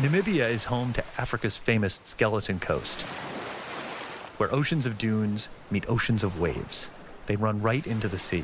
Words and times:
Namibia 0.00 0.50
is 0.50 0.64
home 0.64 0.92
to 0.94 1.04
Africa's 1.18 1.56
famous 1.56 2.00
Skeleton 2.02 2.58
Coast, 2.58 3.02
where 4.38 4.52
oceans 4.52 4.86
of 4.86 4.98
dunes 4.98 5.48
meet 5.70 5.88
oceans 5.88 6.24
of 6.24 6.40
waves. 6.40 6.90
They 7.26 7.36
run 7.36 7.62
right 7.62 7.86
into 7.86 8.08
the 8.08 8.18
sea. 8.18 8.42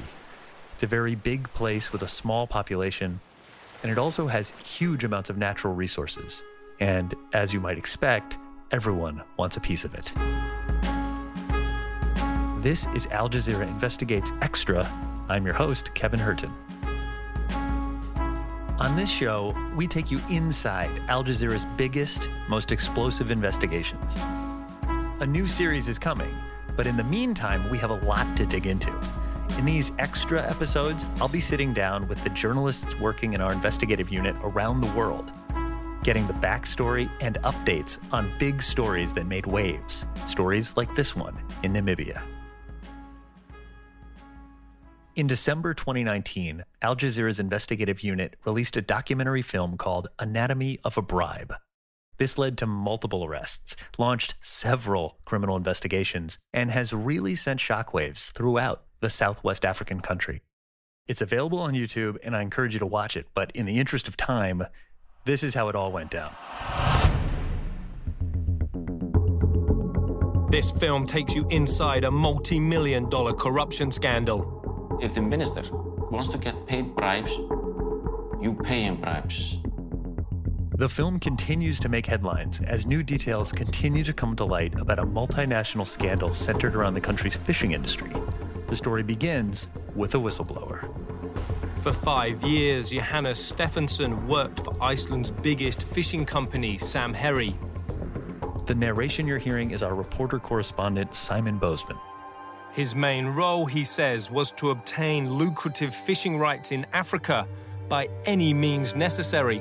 It's 0.75 0.85
a 0.85 0.87
very 0.87 1.17
big 1.17 1.53
place 1.53 1.93
with 1.93 2.03
a 2.03 2.09
small 2.09 2.47
population, 2.47 3.19
and 3.83 3.91
it 3.91 3.99
also 3.99 4.29
has 4.29 4.51
huge 4.65 5.03
amounts 5.03 5.29
of 5.29 5.39
natural 5.39 5.75
resources. 5.75 6.41
And 6.79 7.17
as 7.33 7.53
you 7.53 7.59
might 7.59 7.79
expect, 7.79 8.39
everyone 8.71 9.21
wants 9.37 9.57
a 9.57 9.61
piece 9.61 9.85
of 9.85 9.93
it. 9.95 10.13
This 12.63 12.87
is 12.95 13.09
Al 13.09 13.29
Jazeera 13.29 13.67
Investigates 13.67 14.31
Extra. 14.41 14.89
I'm 15.29 15.45
your 15.45 15.55
host, 15.55 15.93
Kevin 15.95 16.21
Hirten. 16.21 16.53
On 18.81 18.97
this 18.97 19.11
show, 19.11 19.55
we 19.77 19.87
take 19.87 20.11
you 20.11 20.23
inside 20.31 21.03
Al 21.09 21.23
Jazeera's 21.23 21.67
biggest, 21.77 22.31
most 22.49 22.73
explosive 22.73 23.31
investigations. 23.31 24.11
A 25.21 25.27
new 25.27 25.47
series 25.47 25.87
is 25.87 25.99
coming, 25.99 26.35
but 26.77 26.87
in 26.87 26.97
the 26.97 27.05
meantime, 27.05 27.69
we 27.71 27.77
have 27.77 27.91
a 27.91 28.07
lot 28.07 28.39
to 28.39 28.47
dig 28.47 28.67
into. 28.67 28.91
In 29.59 29.67
these 29.67 29.93
extra 29.99 30.49
episodes, 30.49 31.05
I'll 31.21 31.29
be 31.29 31.41
sitting 31.41 31.75
down 31.75 32.09
with 32.09 32.25
the 32.25 32.31
journalists 32.31 32.99
working 32.99 33.35
in 33.35 33.43
our 33.43 33.53
investigative 33.53 34.09
unit 34.09 34.35
around 34.43 34.81
the 34.81 34.91
world, 34.93 35.31
getting 36.03 36.27
the 36.27 36.33
backstory 36.33 37.11
and 37.21 37.37
updates 37.43 37.99
on 38.13 38.33
big 38.39 38.63
stories 38.63 39.13
that 39.13 39.27
made 39.27 39.45
waves, 39.45 40.07
stories 40.27 40.75
like 40.79 40.95
this 40.95 41.15
one 41.15 41.37
in 41.63 41.75
Namibia. 41.75 42.23
In 45.21 45.27
December 45.27 45.75
2019, 45.75 46.65
Al 46.81 46.97
Jazeera's 46.97 47.39
investigative 47.39 48.03
unit 48.03 48.37
released 48.47 48.75
a 48.79 48.81
documentary 48.81 49.43
film 49.43 49.77
called 49.77 50.09
Anatomy 50.19 50.79
of 50.83 50.97
a 50.97 51.03
Bribe. 51.03 51.53
This 52.17 52.39
led 52.39 52.57
to 52.57 52.67
multiple 52.67 53.23
arrests, 53.23 53.77
launched 53.99 54.37
several 54.41 55.19
criminal 55.27 55.57
investigations, 55.57 56.39
and 56.55 56.71
has 56.71 56.95
really 56.95 57.35
sent 57.35 57.61
shockwaves 57.61 58.33
throughout 58.33 58.85
the 59.01 59.11
Southwest 59.11 59.67
African 59.67 60.01
country. 60.01 60.41
It's 61.07 61.21
available 61.21 61.59
on 61.59 61.75
YouTube, 61.75 62.17
and 62.23 62.35
I 62.35 62.41
encourage 62.41 62.73
you 62.73 62.81
to 62.81 62.87
watch 62.87 63.15
it, 63.15 63.27
but 63.35 63.53
in 63.55 63.67
the 63.67 63.79
interest 63.79 64.09
of 64.09 64.17
time, 64.17 64.63
this 65.27 65.43
is 65.43 65.53
how 65.53 65.69
it 65.69 65.77
all 65.77 65.93
went 65.93 66.11
down. 66.11 66.35
This 70.51 70.71
film 70.71 71.07
takes 71.07 71.35
you 71.35 71.47
inside 71.51 72.05
a 72.05 72.11
multi 72.11 72.59
million 72.59 73.11
dollar 73.11 73.35
corruption 73.35 73.93
scandal. 73.93 74.60
If 75.01 75.15
the 75.15 75.23
minister 75.23 75.63
wants 76.11 76.29
to 76.29 76.39
get 76.39 76.67
paid 76.67 76.95
bribes, 76.95 77.35
you 78.43 78.59
pay 78.63 78.83
him 78.83 78.97
bribes. 78.97 79.59
The 80.77 80.89
film 80.89 81.19
continues 81.19 81.81
to 81.81 81.89
make 81.89 82.05
headlines 82.05 82.61
as 82.61 82.87
new 82.87 83.03
details 83.03 83.51
continue 83.51 84.05
to 84.05 84.13
come 84.13 84.37
to 84.37 84.45
light 84.45 84.79
about 84.79 84.99
a 84.99 85.05
multinational 85.05 85.87
scandal 85.87 86.35
centered 86.35 86.77
around 86.77 86.95
the 86.95 87.01
country's 87.01 87.35
fishing 87.35 87.73
industry. 87.73 88.13
The 88.67 88.77
story 88.77 89.03
begins 89.03 89.69
with 89.95 90.15
a 90.15 90.19
whistleblower. 90.19 90.89
For 91.81 91.93
five 91.93 92.43
years, 92.43 92.91
Johannes 92.91 93.39
Stefansson 93.39 94.27
worked 94.27 94.65
for 94.65 94.77
Iceland's 94.83 95.31
biggest 95.31 95.83
fishing 95.83 96.27
company, 96.27 96.77
Samherji. 96.77 97.55
The 98.67 98.75
narration 98.75 99.27
you're 99.27 99.39
hearing 99.39 99.71
is 99.71 99.83
our 99.83 99.95
reporter 99.95 100.39
correspondent, 100.39 101.15
Simon 101.15 101.59
Boazman. 101.59 101.99
His 102.73 102.95
main 102.95 103.27
role, 103.27 103.67
he 103.67 103.85
says, 103.85 104.31
was 104.31 104.53
to 104.53 104.71
obtain 104.71 105.35
lucrative 105.35 105.95
fishing 105.95 106.39
rights 106.39 106.71
in 106.71 106.87
Africa 106.93 107.47
by 107.89 108.09
any 108.27 108.55
means 108.55 108.95
necessary. 108.95 109.61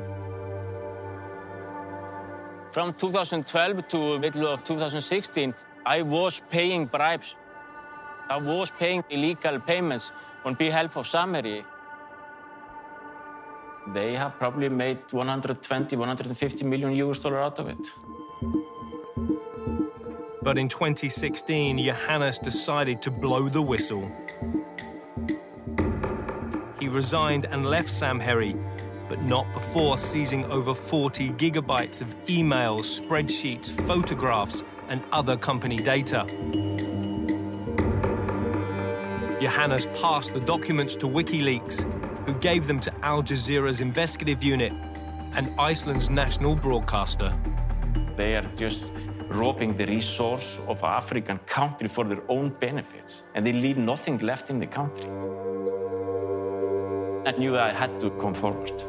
From 2.71 2.93
2012 2.93 3.87
to 3.87 3.97
the 4.13 4.19
middle 4.19 4.45
of 4.45 4.63
2016, 4.63 5.55
I 5.87 6.03
was 6.03 6.42
paying 6.52 6.86
bribes. 6.86 7.36
I 8.30 8.37
was 8.37 8.69
paying 8.69 9.03
illegal 9.09 9.59
payments 9.59 10.11
on 10.45 10.53
behalf 10.53 10.95
of 10.95 11.08
Samherji. 11.08 11.65
They 13.92 14.15
have 14.15 14.37
probably 14.37 14.69
made 14.69 14.99
120, 15.09 15.95
150 15.95 16.65
million 16.65 16.92
US 16.92 17.19
dollar 17.19 17.39
out 17.39 17.58
of 17.58 17.69
it. 17.69 17.92
But 20.42 20.58
in 20.58 20.70
2016, 20.70 21.77
Johannes 21.83 22.39
decided 22.39 23.02
to 23.02 23.11
blow 23.11 23.50
the 23.50 23.61
whistle. 23.61 24.10
He 26.80 26.88
resigned 26.88 27.45
and 27.45 27.66
left 27.66 27.89
Samherji, 27.89 28.58
but 29.10 29.22
not 29.22 29.52
before 29.54 29.98
seizing 29.98 30.45
over 30.45 30.73
40 30.73 31.32
gigabytes 31.32 32.02
of 32.02 32.16
emails, 32.28 33.02
spreadsheets, 33.02 33.70
photographs, 33.86 34.64
and 34.88 35.04
other 35.11 35.36
company 35.36 35.78
data. 35.78 36.26
Johannes 39.42 39.88
passed 40.02 40.33
the 40.33 40.39
documents 40.39 40.95
to 40.98 41.05
WikiLeaks, 41.08 41.83
who 42.26 42.33
gave 42.36 42.67
them 42.67 42.80
to 42.80 42.94
Al 43.04 43.23
Jazeera's 43.23 43.82
investigative 43.82 44.42
unit 44.44 44.72
and 45.33 45.54
Iceland's 45.60 46.10
national 46.10 46.55
broadcaster. 46.55 47.38
They 48.16 48.36
are 48.36 48.44
just 48.55 48.92
robbing 49.30 49.76
the 49.76 49.86
resource 49.86 50.60
of 50.67 50.84
an 50.84 50.90
African 50.90 51.38
country 51.45 51.88
for 51.88 52.04
their 52.04 52.22
own 52.30 52.50
benefits, 52.60 53.23
and 53.36 53.45
they 53.45 53.54
leave 53.54 53.78
nothing 53.78 54.17
left 54.20 54.50
in 54.50 54.60
the 54.60 54.67
country. 54.67 55.10
I 57.26 57.32
knew 57.38 57.58
I 57.58 57.72
had 57.72 58.00
to 58.00 58.10
come 58.12 58.34
forward. 58.34 58.84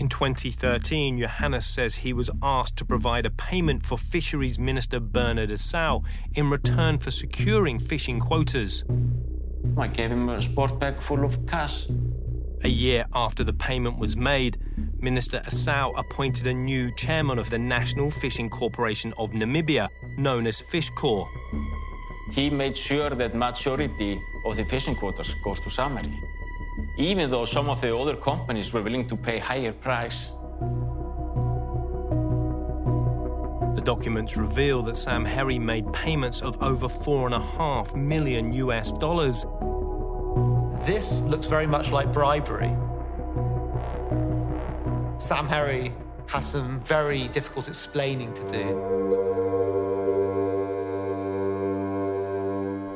In 0.00 0.08
2013, 0.08 1.18
Johannes 1.18 1.66
says 1.66 1.96
he 1.96 2.14
was 2.14 2.30
asked 2.42 2.76
to 2.78 2.86
provide 2.86 3.26
a 3.26 3.30
payment 3.30 3.84
for 3.84 3.98
Fisheries 3.98 4.58
Minister 4.58 4.98
Bernard 4.98 5.50
Esau 5.50 6.00
in 6.32 6.48
return 6.48 6.98
for 6.98 7.10
securing 7.10 7.78
fishing 7.78 8.18
quotas. 8.18 8.82
I 9.76 9.88
gave 9.88 10.10
him 10.10 10.28
a 10.30 10.40
sport 10.40 10.80
bag 10.80 10.94
full 10.94 11.22
of 11.22 11.46
cash. 11.46 11.86
A 12.62 12.68
year 12.68 13.04
after 13.14 13.44
the 13.44 13.52
payment 13.52 13.98
was 13.98 14.16
made, 14.16 14.58
Minister 15.02 15.42
Esau 15.46 15.92
appointed 15.96 16.46
a 16.46 16.52
new 16.52 16.90
chairman 16.90 17.38
of 17.38 17.48
the 17.48 17.58
National 17.58 18.10
Fishing 18.10 18.50
Corporation 18.50 19.14
of 19.16 19.30
Namibia, 19.30 19.88
known 20.18 20.46
as 20.46 20.60
Fishcor. 20.60 21.26
He 22.32 22.50
made 22.50 22.76
sure 22.76 23.08
that 23.08 23.34
majority 23.34 24.20
of 24.44 24.56
the 24.56 24.64
fishing 24.64 24.94
quotas 24.94 25.34
goes 25.42 25.58
to 25.60 25.70
Samherji, 25.70 26.20
even 26.98 27.30
though 27.30 27.46
some 27.46 27.70
of 27.70 27.80
the 27.80 27.96
other 27.96 28.14
companies 28.14 28.74
were 28.74 28.82
willing 28.82 29.06
to 29.06 29.16
pay 29.16 29.38
higher 29.38 29.72
price. 29.72 30.32
The 33.74 33.82
documents 33.82 34.36
reveal 34.36 34.82
that 34.82 34.96
Samherji 34.96 35.58
made 35.58 35.90
payments 35.94 36.42
of 36.42 36.62
over 36.62 36.90
four 36.90 37.24
and 37.24 37.34
a 37.34 37.40
half 37.40 37.94
million 37.94 38.52
US 38.52 38.92
dollars. 38.92 39.46
This 40.86 41.22
looks 41.22 41.46
very 41.46 41.66
much 41.66 41.90
like 41.90 42.12
bribery. 42.12 42.76
Samherji 45.20 45.92
has 46.30 46.50
some 46.50 46.80
very 46.80 47.28
difficult 47.28 47.68
explaining 47.68 48.32
to 48.32 48.46
do. 48.46 48.80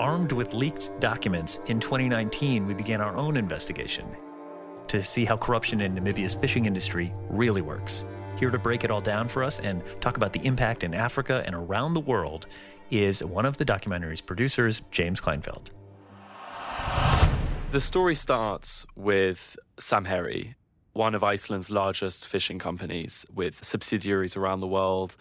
Armed 0.01 0.33
with 0.33 0.55
leaked 0.55 0.99
documents, 1.01 1.61
in 1.67 1.79
2019, 1.79 2.67
we 2.67 2.73
began 2.73 3.03
our 3.03 3.15
own 3.15 3.37
investigation 3.37 4.07
to 4.89 5.03
see 5.03 5.27
how 5.27 5.37
corruption 5.37 5.83
in 5.83 5.95
Namibia's 5.95 6.33
fishing 6.33 6.65
industry 6.65 7.13
really 7.29 7.61
works. 7.61 8.07
Here 8.39 8.51
to 8.51 8.59
break 8.59 8.85
it 8.85 8.91
all 8.91 9.03
down 9.03 9.29
for 9.29 9.45
us 9.45 9.61
and 9.61 9.83
talk 10.01 10.17
about 10.17 10.33
the 10.33 10.41
impact 10.47 10.83
in 10.83 10.95
Africa 10.95 11.43
and 11.45 11.55
around 11.55 11.93
the 11.93 12.01
world 12.01 12.47
is 12.91 13.23
one 13.23 13.45
of 13.45 13.59
the 13.59 13.67
documentary's 13.67 14.23
producers, 14.23 14.81
James 14.91 15.21
Kleinfeld. 15.21 15.69
The 17.71 17.81
story 17.81 18.15
starts 18.15 18.87
with 18.97 19.59
Samherji, 19.79 20.55
one 20.95 21.15
of 21.15 21.23
Iceland's 21.23 21.71
largest 21.71 22.27
fishing 22.27 22.59
companies 22.59 23.27
with 23.35 23.65
subsidiaries 23.65 24.37
around 24.37 24.61
the 24.61 24.67
world, 24.67 25.17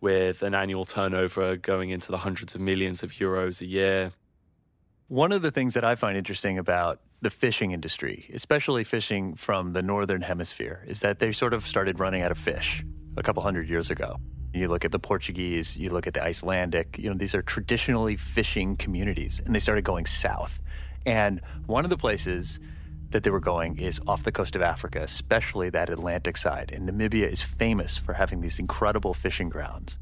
with 0.00 0.42
an 0.42 0.54
annual 0.54 0.84
turnover 0.84 1.56
going 1.56 1.90
into 1.90 2.10
the 2.10 2.18
hundreds 2.18 2.54
of 2.54 2.60
millions 2.60 3.02
of 3.02 3.12
euros 3.12 3.60
a 3.60 3.66
year. 3.66 4.12
One 5.06 5.30
of 5.30 5.42
the 5.42 5.52
things 5.52 5.74
that 5.74 5.84
I 5.84 5.94
find 5.94 6.16
interesting 6.16 6.58
about 6.58 7.00
the 7.20 7.30
fishing 7.30 7.70
industry, 7.70 8.28
especially 8.34 8.82
fishing 8.82 9.36
from 9.36 9.74
the 9.74 9.82
northern 9.82 10.22
hemisphere, 10.22 10.84
is 10.88 11.00
that 11.00 11.20
they 11.20 11.30
sort 11.30 11.54
of 11.54 11.64
started 11.64 12.00
running 12.00 12.22
out 12.22 12.32
of 12.32 12.38
fish 12.38 12.84
a 13.16 13.22
couple 13.22 13.42
hundred 13.42 13.68
years 13.68 13.90
ago. 13.90 14.16
You 14.52 14.66
look 14.66 14.84
at 14.84 14.90
the 14.90 14.98
Portuguese, 14.98 15.78
you 15.78 15.90
look 15.90 16.08
at 16.08 16.14
the 16.14 16.22
Icelandic, 16.22 16.98
you 16.98 17.08
know, 17.08 17.16
these 17.16 17.34
are 17.34 17.42
traditionally 17.42 18.16
fishing 18.16 18.74
communities, 18.74 19.40
and 19.44 19.54
they 19.54 19.60
started 19.60 19.84
going 19.84 20.06
south. 20.06 20.60
And 21.06 21.40
one 21.66 21.84
of 21.84 21.90
the 21.90 21.96
places 21.96 22.58
that 23.12 23.22
they 23.22 23.30
were 23.30 23.40
going 23.40 23.78
is 23.78 24.00
off 24.06 24.22
the 24.22 24.32
coast 24.32 24.56
of 24.56 24.62
Africa, 24.62 25.00
especially 25.02 25.70
that 25.70 25.88
Atlantic 25.88 26.36
side. 26.36 26.72
And 26.72 26.88
Namibia 26.88 27.28
is 27.30 27.40
famous 27.40 27.96
for 27.96 28.14
having 28.14 28.40
these 28.40 28.58
incredible 28.58 29.14
fishing 29.14 29.48
grounds. 29.48 29.98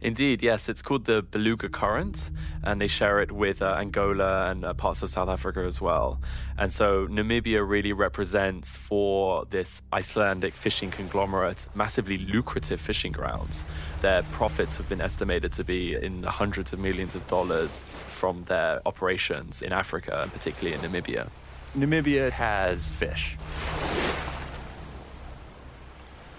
Indeed, 0.00 0.42
yes. 0.42 0.68
It's 0.68 0.82
called 0.82 1.06
the 1.06 1.22
Benguela 1.22 1.72
Current, 1.72 2.30
and 2.62 2.80
they 2.80 2.86
share 2.86 3.20
it 3.20 3.32
with 3.32 3.62
uh, 3.62 3.76
Angola 3.78 4.50
and 4.50 4.64
uh, 4.64 4.74
parts 4.74 5.02
of 5.02 5.10
South 5.10 5.28
Africa 5.28 5.60
as 5.60 5.80
well. 5.80 6.20
And 6.58 6.70
so 6.70 7.06
Namibia 7.06 7.66
really 7.66 7.94
represents 7.94 8.76
for 8.76 9.46
this 9.48 9.80
Icelandic 9.92 10.52
fishing 10.52 10.90
conglomerate 10.90 11.66
massively 11.74 12.18
lucrative 12.18 12.80
fishing 12.80 13.12
grounds. 13.12 13.64
Their 14.02 14.22
profits 14.24 14.76
have 14.76 14.88
been 14.88 15.00
estimated 15.00 15.52
to 15.54 15.64
be 15.64 15.94
in 15.94 16.24
hundreds 16.24 16.74
of 16.74 16.78
millions 16.78 17.14
of 17.14 17.26
dollars 17.26 17.84
from 17.84 18.44
their 18.44 18.82
operations 18.86 19.62
in 19.62 19.72
Africa, 19.72 20.20
and 20.22 20.32
particularly 20.32 20.74
in 20.74 20.82
Namibia. 20.82 21.30
Namibia 21.76 22.30
has 22.30 22.92
fish 22.92 23.36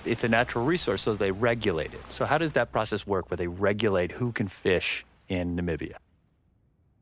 it's 0.07 0.23
a 0.23 0.29
natural 0.29 0.65
resource, 0.65 1.01
so 1.01 1.13
they 1.13 1.31
regulate 1.31 1.93
it. 1.93 2.01
So, 2.09 2.25
how 2.25 2.37
does 2.37 2.53
that 2.53 2.71
process 2.71 3.05
work 3.05 3.29
where 3.29 3.37
they 3.37 3.47
regulate 3.47 4.13
who 4.13 4.31
can 4.31 4.47
fish 4.47 5.05
in 5.27 5.55
Namibia? 5.55 5.97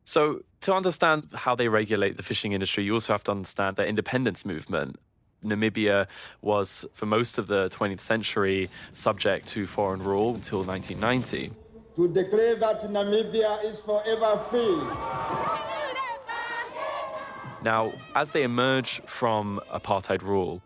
So, 0.04 0.42
to 0.62 0.74
understand 0.74 1.28
how 1.34 1.54
they 1.54 1.68
regulate 1.68 2.16
the 2.16 2.22
fishing 2.22 2.52
industry, 2.52 2.84
you 2.84 2.94
also 2.94 3.12
have 3.12 3.24
to 3.24 3.30
understand 3.30 3.76
the 3.76 3.86
independence 3.86 4.44
movement. 4.44 4.98
Namibia 5.44 6.06
was, 6.42 6.84
for 6.94 7.06
most 7.06 7.38
of 7.38 7.46
the 7.46 7.68
20th 7.70 8.00
century, 8.00 8.68
subject 8.92 9.46
to 9.48 9.66
foreign 9.66 10.02
rule 10.02 10.34
until 10.34 10.64
1990. 10.64 11.52
To 11.96 12.08
declare 12.08 12.56
that 12.56 12.82
Namibia 12.90 13.64
is 13.64 13.80
forever 13.80 14.36
free. 14.50 15.85
Now, 17.62 17.92
as 18.14 18.30
they 18.30 18.42
emerge 18.42 19.00
from 19.06 19.60
apartheid 19.72 20.22
rule, 20.22 20.62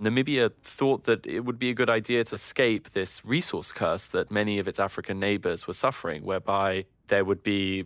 Namibia 0.00 0.50
thought 0.62 1.04
that 1.04 1.26
it 1.26 1.40
would 1.40 1.58
be 1.58 1.70
a 1.70 1.74
good 1.74 1.88
idea 1.88 2.24
to 2.24 2.34
escape 2.34 2.90
this 2.90 3.24
resource 3.24 3.72
curse 3.72 4.06
that 4.06 4.30
many 4.30 4.58
of 4.58 4.68
its 4.68 4.78
African 4.78 5.18
neighbors 5.18 5.66
were 5.66 5.72
suffering, 5.72 6.24
whereby 6.24 6.84
there 7.08 7.24
would 7.24 7.42
be 7.42 7.84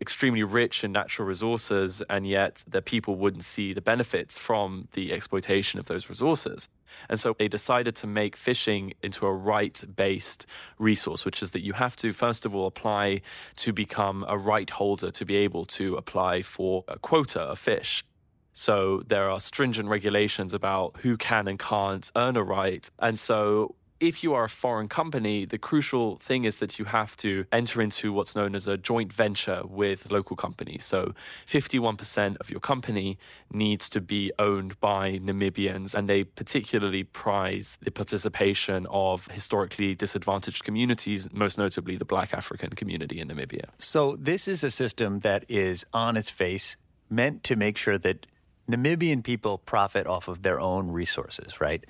extremely 0.00 0.42
rich 0.42 0.84
in 0.84 0.92
natural 0.92 1.26
resources, 1.26 2.02
and 2.08 2.26
yet 2.26 2.64
the 2.66 2.82
people 2.82 3.16
wouldn't 3.16 3.44
see 3.44 3.72
the 3.72 3.80
benefits 3.80 4.38
from 4.38 4.88
the 4.92 5.12
exploitation 5.12 5.80
of 5.80 5.86
those 5.86 6.08
resources. 6.08 6.68
And 7.08 7.18
so 7.18 7.34
they 7.38 7.48
decided 7.48 7.96
to 7.96 8.06
make 8.06 8.36
fishing 8.36 8.94
into 9.02 9.26
a 9.26 9.32
right 9.32 9.82
based 9.96 10.46
resource, 10.78 11.24
which 11.24 11.42
is 11.42 11.50
that 11.52 11.62
you 11.62 11.72
have 11.72 11.96
to, 11.96 12.12
first 12.12 12.46
of 12.46 12.54
all, 12.54 12.66
apply 12.66 13.22
to 13.56 13.72
become 13.72 14.24
a 14.28 14.38
right 14.38 14.70
holder 14.70 15.10
to 15.10 15.24
be 15.24 15.36
able 15.36 15.64
to 15.66 15.96
apply 15.96 16.42
for 16.42 16.84
a 16.88 16.98
quota 16.98 17.40
of 17.40 17.58
fish. 17.58 18.04
So 18.52 19.02
there 19.08 19.28
are 19.30 19.40
stringent 19.40 19.88
regulations 19.88 20.54
about 20.54 20.96
who 20.98 21.16
can 21.16 21.48
and 21.48 21.58
can't 21.58 22.08
earn 22.14 22.36
a 22.36 22.42
right. 22.42 22.88
And 23.00 23.18
so 23.18 23.74
if 24.00 24.24
you 24.24 24.34
are 24.34 24.44
a 24.44 24.48
foreign 24.48 24.88
company, 24.88 25.44
the 25.44 25.58
crucial 25.58 26.16
thing 26.16 26.44
is 26.44 26.58
that 26.58 26.78
you 26.78 26.84
have 26.84 27.16
to 27.18 27.44
enter 27.52 27.80
into 27.80 28.12
what's 28.12 28.34
known 28.34 28.54
as 28.54 28.66
a 28.66 28.76
joint 28.76 29.12
venture 29.12 29.62
with 29.64 30.10
local 30.10 30.36
companies. 30.36 30.84
So 30.84 31.14
51% 31.46 32.36
of 32.38 32.50
your 32.50 32.60
company 32.60 33.18
needs 33.52 33.88
to 33.90 34.00
be 34.00 34.32
owned 34.38 34.78
by 34.80 35.18
Namibians, 35.18 35.94
and 35.94 36.08
they 36.08 36.24
particularly 36.24 37.04
prize 37.04 37.78
the 37.82 37.90
participation 37.90 38.86
of 38.90 39.28
historically 39.28 39.94
disadvantaged 39.94 40.64
communities, 40.64 41.28
most 41.32 41.56
notably 41.56 41.96
the 41.96 42.04
black 42.04 42.34
African 42.34 42.70
community 42.70 43.20
in 43.20 43.28
Namibia. 43.28 43.66
So 43.78 44.16
this 44.18 44.48
is 44.48 44.64
a 44.64 44.70
system 44.70 45.20
that 45.20 45.44
is 45.48 45.86
on 45.92 46.16
its 46.16 46.30
face 46.30 46.76
meant 47.08 47.44
to 47.44 47.56
make 47.56 47.76
sure 47.76 47.98
that 47.98 48.26
Namibian 48.68 49.22
people 49.22 49.58
profit 49.58 50.06
off 50.06 50.26
of 50.26 50.42
their 50.42 50.58
own 50.58 50.90
resources, 50.90 51.60
right? 51.60 51.84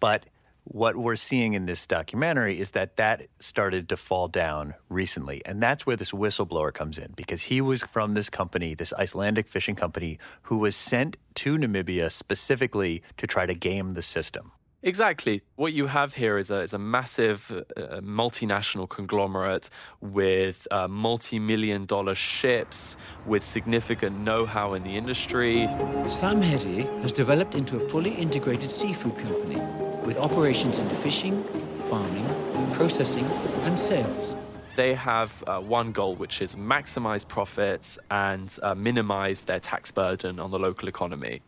But 0.00 0.24
what 0.64 0.96
we're 0.96 1.16
seeing 1.16 1.54
in 1.54 1.66
this 1.66 1.86
documentary 1.86 2.60
is 2.60 2.70
that 2.70 2.96
that 2.96 3.26
started 3.40 3.88
to 3.88 3.96
fall 3.96 4.28
down 4.28 4.74
recently. 4.88 5.42
And 5.44 5.62
that's 5.62 5.86
where 5.86 5.96
this 5.96 6.12
whistleblower 6.12 6.72
comes 6.72 6.98
in 6.98 7.12
because 7.16 7.42
he 7.42 7.60
was 7.60 7.82
from 7.82 8.14
this 8.14 8.30
company, 8.30 8.74
this 8.74 8.92
Icelandic 8.94 9.48
fishing 9.48 9.74
company, 9.74 10.18
who 10.42 10.58
was 10.58 10.76
sent 10.76 11.16
to 11.36 11.56
Namibia 11.56 12.10
specifically 12.10 13.02
to 13.16 13.26
try 13.26 13.46
to 13.46 13.54
game 13.54 13.94
the 13.94 14.02
system. 14.02 14.52
Exactly. 14.84 15.42
What 15.54 15.72
you 15.72 15.86
have 15.86 16.14
here 16.14 16.38
is 16.38 16.50
a, 16.50 16.60
is 16.62 16.72
a 16.72 16.78
massive 16.78 17.52
uh, 17.76 18.00
multinational 18.00 18.88
conglomerate 18.88 19.70
with 20.00 20.66
uh, 20.72 20.88
multi 20.88 21.38
million 21.38 21.86
dollar 21.86 22.16
ships, 22.16 22.96
with 23.24 23.44
significant 23.44 24.18
know 24.18 24.44
how 24.44 24.74
in 24.74 24.82
the 24.82 24.96
industry. 24.96 25.68
Samherji 26.06 26.82
has 27.02 27.12
developed 27.12 27.54
into 27.54 27.76
a 27.76 27.88
fully 27.90 28.12
integrated 28.14 28.70
seafood 28.70 29.16
company 29.18 29.91
with 30.04 30.18
operations 30.18 30.78
into 30.78 30.94
fishing, 30.96 31.42
farming, 31.88 32.26
processing, 32.72 33.24
and 33.62 33.78
sales. 33.78 34.34
They 34.76 34.94
have 34.94 35.44
uh, 35.46 35.60
one 35.60 35.92
goal, 35.92 36.14
which 36.16 36.40
is 36.40 36.54
maximize 36.54 37.26
profits 37.26 37.98
and 38.10 38.56
uh, 38.62 38.74
minimize 38.74 39.42
their 39.42 39.60
tax 39.60 39.90
burden 39.90 40.40
on 40.40 40.50
the 40.50 40.58
local 40.58 40.88
economy 40.88 41.42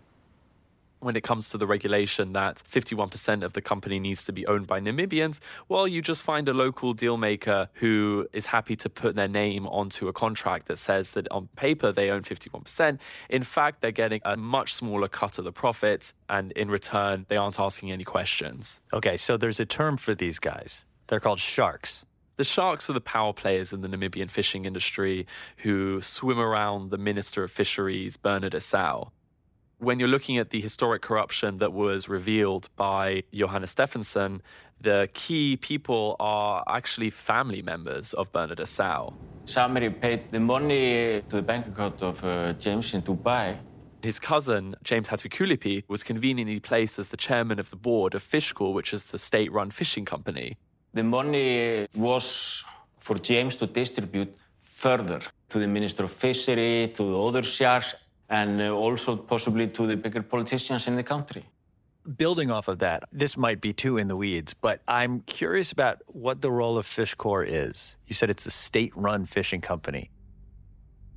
when 1.04 1.16
it 1.16 1.22
comes 1.22 1.50
to 1.50 1.58
the 1.58 1.66
regulation 1.66 2.32
that 2.32 2.56
51% 2.56 3.44
of 3.44 3.52
the 3.52 3.60
company 3.60 3.98
needs 3.98 4.24
to 4.24 4.32
be 4.32 4.46
owned 4.46 4.66
by 4.66 4.80
Namibians, 4.80 5.38
well, 5.68 5.86
you 5.86 6.02
just 6.02 6.22
find 6.22 6.48
a 6.48 6.54
local 6.54 6.94
deal 6.94 7.16
maker 7.16 7.68
who 7.74 8.26
is 8.32 8.46
happy 8.46 8.74
to 8.76 8.88
put 8.88 9.14
their 9.14 9.28
name 9.28 9.66
onto 9.66 10.08
a 10.08 10.12
contract 10.12 10.66
that 10.66 10.78
says 10.78 11.10
that 11.10 11.30
on 11.30 11.48
paper 11.56 11.92
they 11.92 12.10
own 12.10 12.22
51%. 12.22 12.98
In 13.28 13.42
fact, 13.42 13.82
they're 13.82 13.92
getting 13.92 14.20
a 14.24 14.36
much 14.36 14.74
smaller 14.74 15.08
cut 15.08 15.38
of 15.38 15.44
the 15.44 15.52
profits, 15.52 16.14
and 16.28 16.52
in 16.52 16.70
return, 16.70 17.26
they 17.28 17.36
aren't 17.36 17.60
asking 17.60 17.92
any 17.92 18.04
questions. 18.04 18.80
Okay, 18.92 19.16
so 19.16 19.36
there's 19.36 19.60
a 19.60 19.66
term 19.66 19.96
for 19.96 20.14
these 20.14 20.38
guys. 20.38 20.84
They're 21.06 21.20
called 21.20 21.40
sharks. 21.40 22.04
The 22.36 22.44
sharks 22.44 22.90
are 22.90 22.94
the 22.94 23.00
power 23.00 23.32
players 23.32 23.72
in 23.72 23.82
the 23.82 23.88
Namibian 23.88 24.28
fishing 24.28 24.64
industry 24.64 25.26
who 25.58 26.00
swim 26.00 26.40
around 26.40 26.90
the 26.90 26.98
Minister 26.98 27.44
of 27.44 27.52
Fisheries, 27.52 28.16
Bernard 28.16 28.56
Esau 28.56 29.10
when 29.84 29.98
you're 29.98 30.08
looking 30.08 30.38
at 30.38 30.50
the 30.50 30.60
historic 30.60 31.02
corruption 31.02 31.58
that 31.58 31.72
was 31.72 32.08
revealed 32.08 32.68
by 32.76 33.22
Johannes 33.32 33.70
Stefansson, 33.70 34.40
the 34.80 35.08
key 35.14 35.56
people 35.56 36.16
are 36.18 36.64
actually 36.66 37.10
family 37.10 37.62
members 37.62 38.14
of 38.14 38.32
Bernard 38.32 38.60
Esau. 38.60 39.12
Samherji 39.44 40.00
paid 40.00 40.30
the 40.30 40.40
money 40.40 41.22
to 41.28 41.36
the 41.36 41.42
bank 41.42 41.66
account 41.66 42.02
of 42.02 42.24
uh, 42.24 42.52
James 42.54 42.94
in 42.94 43.02
Dubai. 43.02 43.58
His 44.02 44.18
cousin, 44.18 44.74
James 44.82 45.08
Hatuikulipi, 45.08 45.84
was 45.88 46.02
conveniently 46.02 46.60
placed 46.60 46.98
as 46.98 47.08
the 47.08 47.16
chairman 47.16 47.58
of 47.58 47.70
the 47.70 47.76
board 47.76 48.14
of 48.14 48.22
Fishcor, 48.22 48.72
which 48.72 48.92
is 48.92 49.04
the 49.04 49.18
state 49.18 49.50
run 49.52 49.70
fishing 49.70 50.04
company. 50.04 50.56
The 50.92 51.02
money 51.02 51.86
was 51.94 52.64
for 53.00 53.16
James 53.16 53.56
to 53.56 53.66
distribute 53.66 54.34
further 54.60 55.20
to 55.48 55.58
the 55.58 55.68
Minister 55.68 56.04
of 56.04 56.10
Fishery, 56.10 56.92
to 56.94 57.02
the 57.02 57.20
other 57.20 57.42
sharks, 57.42 57.94
and 58.28 58.60
uh, 58.60 58.70
also 58.70 59.16
possibly 59.16 59.66
to 59.68 59.86
the 59.86 59.96
bigger 59.96 60.22
politicians 60.22 60.86
in 60.86 60.96
the 60.96 61.02
country. 61.02 61.44
Building 62.16 62.50
off 62.50 62.68
of 62.68 62.80
that, 62.80 63.04
this 63.12 63.36
might 63.36 63.60
be 63.62 63.72
too 63.72 63.96
in 63.96 64.08
the 64.08 64.16
weeds, 64.16 64.54
but 64.60 64.82
I'm 64.86 65.20
curious 65.20 65.72
about 65.72 66.02
what 66.06 66.42
the 66.42 66.50
role 66.50 66.76
of 66.76 66.86
Fishcor 66.86 67.46
is. 67.48 67.96
You 68.06 68.14
said 68.14 68.28
it's 68.28 68.44
a 68.44 68.50
state 68.50 68.92
run 68.94 69.24
fishing 69.24 69.62
company. 69.62 70.10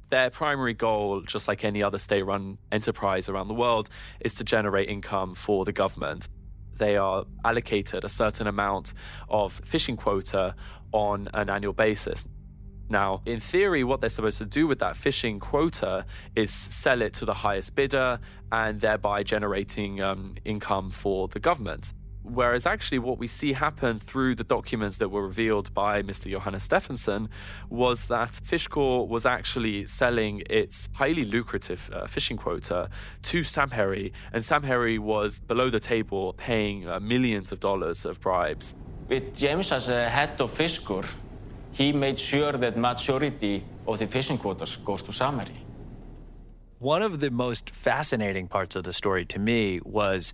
Their 0.10 0.30
primary 0.30 0.74
goal, 0.74 1.22
just 1.22 1.50
like 1.50 1.66
any 1.66 1.84
other 1.84 1.98
state 1.98 2.24
run 2.24 2.58
enterprise 2.72 3.28
around 3.28 3.50
the 3.50 3.54
world, 3.54 3.90
is 4.22 4.36
to 4.36 4.46
generate 4.46 4.90
income 4.90 5.36
for 5.36 5.66
the 5.66 5.74
government. 5.74 6.30
They 6.78 6.96
are 6.96 7.26
allocated 7.44 8.06
a 8.06 8.10
certain 8.10 8.48
amount 8.48 8.94
of 9.28 9.60
fishing 9.66 9.98
quota 9.98 10.56
on 10.94 11.28
an 11.34 11.50
annual 11.50 11.74
basis. 11.74 12.24
Now, 12.90 13.22
in 13.26 13.40
theory, 13.40 13.84
what 13.84 14.02
they're 14.02 14.10
supposed 14.10 14.38
to 14.38 14.46
do 14.46 14.66
with 14.68 14.80
that 14.80 14.96
fishing 14.96 15.40
quota 15.40 16.06
is 16.36 16.52
sell 16.52 17.02
it 17.02 17.14
to 17.16 17.26
the 17.26 17.34
highest 17.34 17.76
bidder 17.76 18.20
and 18.52 18.80
thereby 18.80 19.24
generating 19.24 20.02
um, 20.02 20.36
income 20.46 20.90
for 20.90 21.28
the 21.28 21.40
government. 21.40 21.94
Whereas 22.24 22.66
actually, 22.66 23.00
what 23.00 23.20
we 23.20 23.28
see 23.28 23.54
happen 23.54 24.00
through 24.00 24.36
the 24.36 24.44
documents 24.44 24.98
that 24.98 25.10
were 25.10 25.26
revealed 25.26 25.74
by 25.74 26.04
Mr. 26.04 26.30
Johannes 26.30 26.64
Stefansson 26.64 27.30
was 27.70 28.08
that 28.08 28.32
Fishcor 28.32 29.08
was 29.08 29.26
actually 29.26 29.86
selling 29.86 30.44
its 30.50 30.90
highly 30.94 31.24
lucrative 31.24 31.90
uh, 31.94 32.06
fishing 32.06 32.36
quota 32.36 32.90
to 33.24 33.42
Samherji, 33.42 34.12
and 34.34 34.44
Samherji 34.44 35.00
was 35.00 35.40
below 35.40 35.70
the 35.70 35.80
table 35.80 36.34
paying 36.34 36.88
uh, 36.88 37.00
millions 37.00 37.54
of 37.54 37.62
dollars 37.62 38.04
of 38.04 38.20
bribes. 38.20 38.76
With 39.08 39.34
James 39.34 39.72
as 39.72 39.88
a 39.88 40.10
head 40.10 40.42
of 40.42 40.54
Fishcor, 40.54 41.06
he 41.78 41.94
made 41.94 42.20
sure 42.20 42.54
that 42.54 42.76
majority 42.76 43.64
of 43.86 44.00
the 44.00 44.08
fishing 44.08 44.38
quotas 44.38 44.78
goes 44.78 45.04
to 45.04 45.12
Samherji. 45.12 45.60
One 46.80 47.04
of 47.04 47.20
the 47.20 47.30
most 47.30 47.70
fascinating 47.70 48.48
parts 48.48 48.76
of 48.76 48.84
the 48.84 48.94
story 48.94 49.26
to 49.26 49.40
me 49.40 49.80
was 49.84 50.34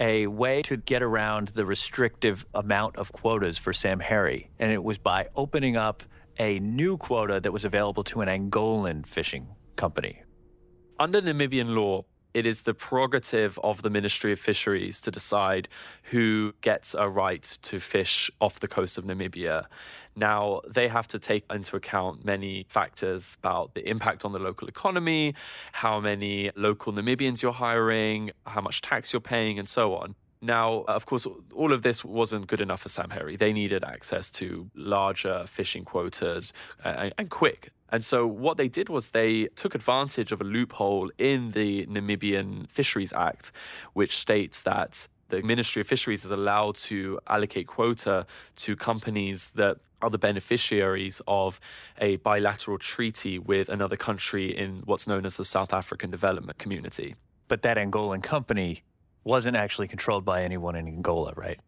a 0.00 0.26
way 0.26 0.62
to 0.62 0.76
get 0.76 1.02
around 1.02 1.48
the 1.48 1.64
restrictive 1.64 2.44
amount 2.54 2.96
of 2.96 3.12
quotas 3.12 3.56
for 3.56 3.72
Samherji, 3.72 4.48
and 4.58 4.72
it 4.72 4.82
was 4.82 4.98
by 4.98 5.28
opening 5.36 5.76
up 5.76 6.02
a 6.38 6.58
new 6.58 6.96
quota 6.96 7.38
that 7.38 7.52
was 7.52 7.64
available 7.64 8.02
to 8.04 8.20
an 8.22 8.28
Angolan 8.28 9.06
fishing 9.06 9.46
company. 9.76 10.22
Under 10.98 11.22
Namibian 11.22 11.76
law, 11.76 12.04
it 12.32 12.46
is 12.46 12.62
the 12.62 12.74
prerogative 12.74 13.58
of 13.64 13.82
the 13.82 13.90
Ministry 13.90 14.32
of 14.32 14.38
Fisheries 14.38 15.00
to 15.00 15.10
decide 15.10 15.68
who 16.04 16.54
gets 16.60 16.94
a 16.94 17.08
right 17.08 17.42
to 17.62 17.80
fish 17.80 18.30
off 18.40 18.60
the 18.60 18.68
coast 18.68 18.98
of 18.98 19.04
Namibia. 19.04 19.66
Now, 20.16 20.60
they 20.68 20.88
have 20.88 21.08
to 21.08 21.18
take 21.18 21.44
into 21.50 21.76
account 21.76 22.24
many 22.24 22.66
factors 22.68 23.36
about 23.38 23.74
the 23.74 23.88
impact 23.88 24.24
on 24.24 24.32
the 24.32 24.38
local 24.38 24.68
economy, 24.68 25.34
how 25.72 26.00
many 26.00 26.50
local 26.56 26.92
Namibians 26.92 27.42
you're 27.42 27.52
hiring, 27.52 28.30
how 28.46 28.60
much 28.60 28.82
tax 28.82 29.12
you're 29.12 29.20
paying, 29.20 29.58
and 29.58 29.68
so 29.68 29.94
on. 29.94 30.14
Now, 30.42 30.84
of 30.88 31.04
course, 31.04 31.26
all 31.54 31.72
of 31.72 31.82
this 31.82 32.02
wasn't 32.02 32.46
good 32.46 32.62
enough 32.62 32.80
for 32.80 32.88
Samherji. 32.88 33.38
They 33.38 33.52
needed 33.52 33.84
access 33.84 34.30
to 34.32 34.70
larger 34.74 35.44
fishing 35.46 35.84
quotas 35.84 36.52
uh, 36.84 36.88
and, 36.88 37.14
and 37.18 37.30
quick. 37.30 37.72
And 37.90 38.04
so 38.04 38.26
what 38.26 38.56
they 38.56 38.68
did 38.68 38.88
was 38.88 39.10
they 39.10 39.48
took 39.56 39.74
advantage 39.74 40.32
of 40.32 40.40
a 40.40 40.44
loophole 40.44 41.10
in 41.18 41.50
the 41.50 41.86
Namibian 41.86 42.70
Fisheries 42.70 43.12
Act, 43.12 43.52
which 43.92 44.16
states 44.16 44.62
that 44.62 45.08
the 45.30 45.42
Ministry 45.42 45.80
of 45.80 45.86
Fisheries 45.86 46.24
is 46.24 46.30
allowed 46.30 46.76
to 46.76 47.18
allocate 47.26 47.66
quota 47.66 48.26
to 48.56 48.76
companies 48.76 49.50
that 49.54 49.78
are 50.02 50.10
the 50.10 50.18
beneficiaries 50.18 51.20
of 51.26 51.60
a 51.98 52.16
bilateral 52.16 52.78
treaty 52.78 53.38
with 53.38 53.68
another 53.68 53.96
country 53.96 54.56
in 54.56 54.82
what's 54.84 55.06
known 55.06 55.26
as 55.26 55.36
the 55.36 55.44
South 55.44 55.72
African 55.72 56.10
Development 56.10 56.58
Community. 56.58 57.16
But 57.48 57.62
that 57.62 57.76
Angolan 57.76 58.22
company 58.22 58.82
wasn't 59.24 59.56
actually 59.56 59.88
controlled 59.88 60.24
by 60.24 60.42
anyone 60.42 60.76
in 60.76 60.86
Angola, 60.86 61.32
right? 61.36 61.60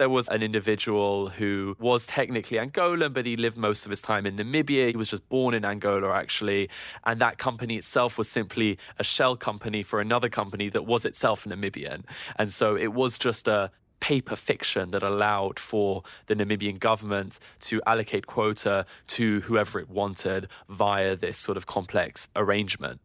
There 0.00 0.08
was 0.08 0.30
an 0.30 0.42
individual 0.42 1.28
who 1.28 1.76
was 1.78 2.06
technically 2.06 2.56
Angolan, 2.56 3.12
but 3.12 3.26
he 3.26 3.36
lived 3.36 3.58
most 3.58 3.84
of 3.84 3.90
his 3.90 4.00
time 4.00 4.24
in 4.24 4.38
Namibia. 4.38 4.88
He 4.88 4.96
was 4.96 5.10
just 5.10 5.28
born 5.28 5.52
in 5.52 5.62
Angola, 5.62 6.14
actually. 6.14 6.70
And 7.04 7.20
that 7.20 7.36
company 7.36 7.76
itself 7.76 8.16
was 8.16 8.26
simply 8.26 8.78
a 8.98 9.04
shell 9.04 9.36
company 9.36 9.82
for 9.82 10.00
another 10.00 10.30
company 10.30 10.70
that 10.70 10.86
was 10.86 11.04
itself 11.04 11.44
Namibian. 11.44 12.04
And 12.36 12.50
so 12.50 12.78
it 12.78 12.94
was 12.94 13.18
just 13.18 13.46
a 13.46 13.70
paper 14.00 14.36
fiction 14.36 14.90
that 14.92 15.02
allowed 15.02 15.58
for 15.58 16.02
the 16.28 16.34
Namibian 16.34 16.78
government 16.78 17.38
to 17.68 17.82
allocate 17.86 18.26
quota 18.26 18.86
to 19.08 19.40
whoever 19.42 19.78
it 19.80 19.90
wanted 19.90 20.48
via 20.70 21.14
this 21.14 21.36
sort 21.36 21.58
of 21.58 21.66
complex 21.66 22.30
arrangement. 22.34 23.02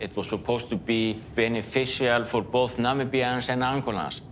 It 0.00 0.16
was 0.16 0.28
supposed 0.28 0.70
to 0.70 0.76
be 0.76 1.20
beneficial 1.36 2.24
for 2.24 2.42
both 2.42 2.78
Namibians 2.78 3.48
and 3.48 3.62
Angolans. 3.62 4.22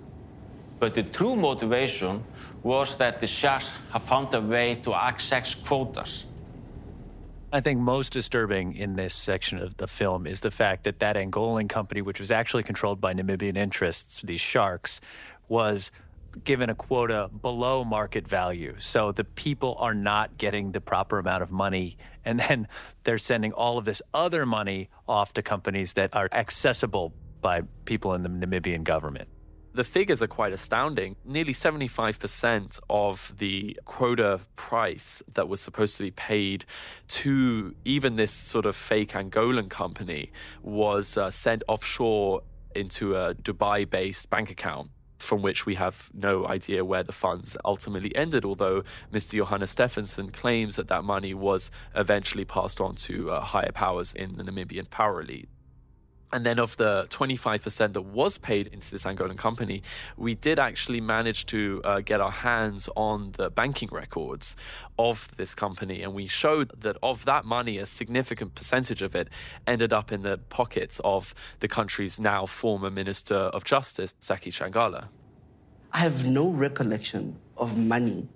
But 0.78 0.94
the 0.94 1.02
true 1.02 1.37
motivation 1.37 2.25
was 2.62 2.97
that 2.97 3.20
the 3.20 3.26
sharks 3.26 3.73
have 3.90 4.04
found 4.04 4.32
a 4.35 4.40
way 4.40 4.76
to 4.76 4.94
access 4.94 5.54
quotas. 5.54 6.26
I 7.50 7.61
think 7.61 7.80
most 7.80 8.12
disturbing 8.12 8.75
in 8.75 8.97
this 8.97 9.14
section 9.14 9.58
of 9.58 9.78
the 9.78 9.87
film 9.87 10.26
is 10.26 10.40
the 10.40 10.50
fact 10.50 10.85
that 10.85 11.00
that 11.00 11.16
Angolan 11.16 11.68
company, 11.68 12.02
which 12.02 12.20
was 12.20 12.30
actually 12.30 12.62
controlled 12.62 13.00
by 13.00 13.14
Namibian 13.14 13.56
interests, 13.56 14.20
these 14.23 14.40
sharks, 14.40 15.00
was 15.49 15.90
given 16.44 16.68
a 16.68 16.75
quota 16.75 17.30
below 17.40 17.85
market 17.85 18.28
value. 18.28 18.75
So 18.78 19.12
the 19.12 19.25
people 19.25 19.76
are 19.78 19.94
not 19.94 20.37
getting 20.37 20.73
the 20.73 20.80
proper 20.80 21.18
amount 21.18 21.42
of 21.42 21.50
money. 21.50 21.97
And 22.23 22.38
then 22.38 22.68
they're 23.04 23.18
sending 23.18 23.52
all 23.52 23.78
of 23.78 23.87
this 23.87 24.02
other 24.12 24.44
money 24.44 24.90
off 25.08 25.32
to 25.32 25.42
companies 25.42 25.94
that 25.94 26.14
are 26.14 26.28
accessible 26.30 27.14
by 27.40 27.62
people 27.87 28.12
in 28.12 28.23
the 28.23 28.28
Namibian 28.28 28.85
government. 28.85 29.28
The 29.78 29.85
figures 29.85 30.20
are 30.25 30.26
quite 30.26 30.52
astounding. 30.52 31.14
Nearly 31.25 31.52
75% 31.52 32.80
of 32.90 33.32
the 33.38 33.78
quota 33.85 34.40
price 34.56 35.23
that 35.35 35.49
was 35.49 35.61
supposed 35.61 35.97
to 35.99 36.02
be 36.02 36.11
paid 36.11 36.64
to 37.20 37.76
even 37.85 38.16
this 38.16 38.32
sort 38.32 38.66
of 38.66 38.75
fake 38.75 39.12
Angolan 39.12 39.70
company 39.70 40.32
was 40.64 41.16
uh, 41.16 41.30
sent 41.30 41.62
offshore 41.68 42.42
into 42.75 43.14
a 43.14 43.37
Dubai 43.37 43.88
based 43.88 44.28
bank 44.30 44.50
account 44.50 44.90
from 45.16 45.42
which 45.42 45.64
we 45.64 45.76
have 45.76 46.11
no 46.12 46.44
idea 46.49 46.85
where 46.85 47.04
the 47.04 47.12
funds 47.12 47.56
ultimately 47.64 48.12
ended, 48.16 48.44
although 48.44 48.82
Mr. 49.12 49.37
Johannes 49.37 49.70
Stefansson 49.70 50.32
claims 50.32 50.75
that 50.75 50.88
that 50.88 51.04
money 51.04 51.35
was 51.35 51.70
eventually 51.94 52.44
passed 52.44 52.80
on 52.80 52.97
to 52.97 53.30
uh, 53.30 53.40
higher 53.40 53.70
powers 53.70 54.12
in 54.12 54.38
the 54.38 54.42
Namibian 54.42 54.90
power 54.90 55.20
elite. 55.20 55.49
And 56.32 56.44
then 56.44 56.58
of 56.58 56.76
the 56.76 57.06
25% 57.08 57.94
that 57.94 58.02
was 58.02 58.37
paid 58.37 58.66
into 58.66 58.90
this 58.90 59.04
Angolan 59.04 59.38
company, 59.38 59.82
we 60.16 60.35
did 60.35 60.58
actually 60.58 61.00
manage 61.00 61.47
to 61.47 61.80
uh, 61.85 62.00
get 62.00 62.20
our 62.20 62.30
hands 62.30 62.88
on 62.97 63.32
the 63.32 63.49
banking 63.50 63.88
records 63.90 64.54
of 64.99 65.35
this 65.37 65.54
company. 65.54 66.02
And 66.02 66.12
we 66.12 66.26
showed 66.26 66.73
that 66.82 66.99
of 67.02 67.25
that 67.25 67.47
money, 67.47 67.78
a 67.78 67.87
significant 67.87 68.54
percentage 68.54 69.00
of 69.00 69.14
it 69.14 69.28
ended 69.66 69.92
up 69.92 70.12
in 70.12 70.23
the 70.23 70.38
pockets 70.50 71.00
of 71.02 71.35
the 71.61 71.68
country's 71.68 72.20
now 72.20 72.44
former 72.44 72.90
Minister 72.90 73.35
of 73.35 73.64
Justice, 73.64 74.14
Sacky 74.20 74.52
Shanghala. 74.52 75.08
I 75.92 75.99
have 75.99 76.26
no 76.26 76.50
recollection 76.50 77.38
of 77.56 77.78
money 77.78 78.28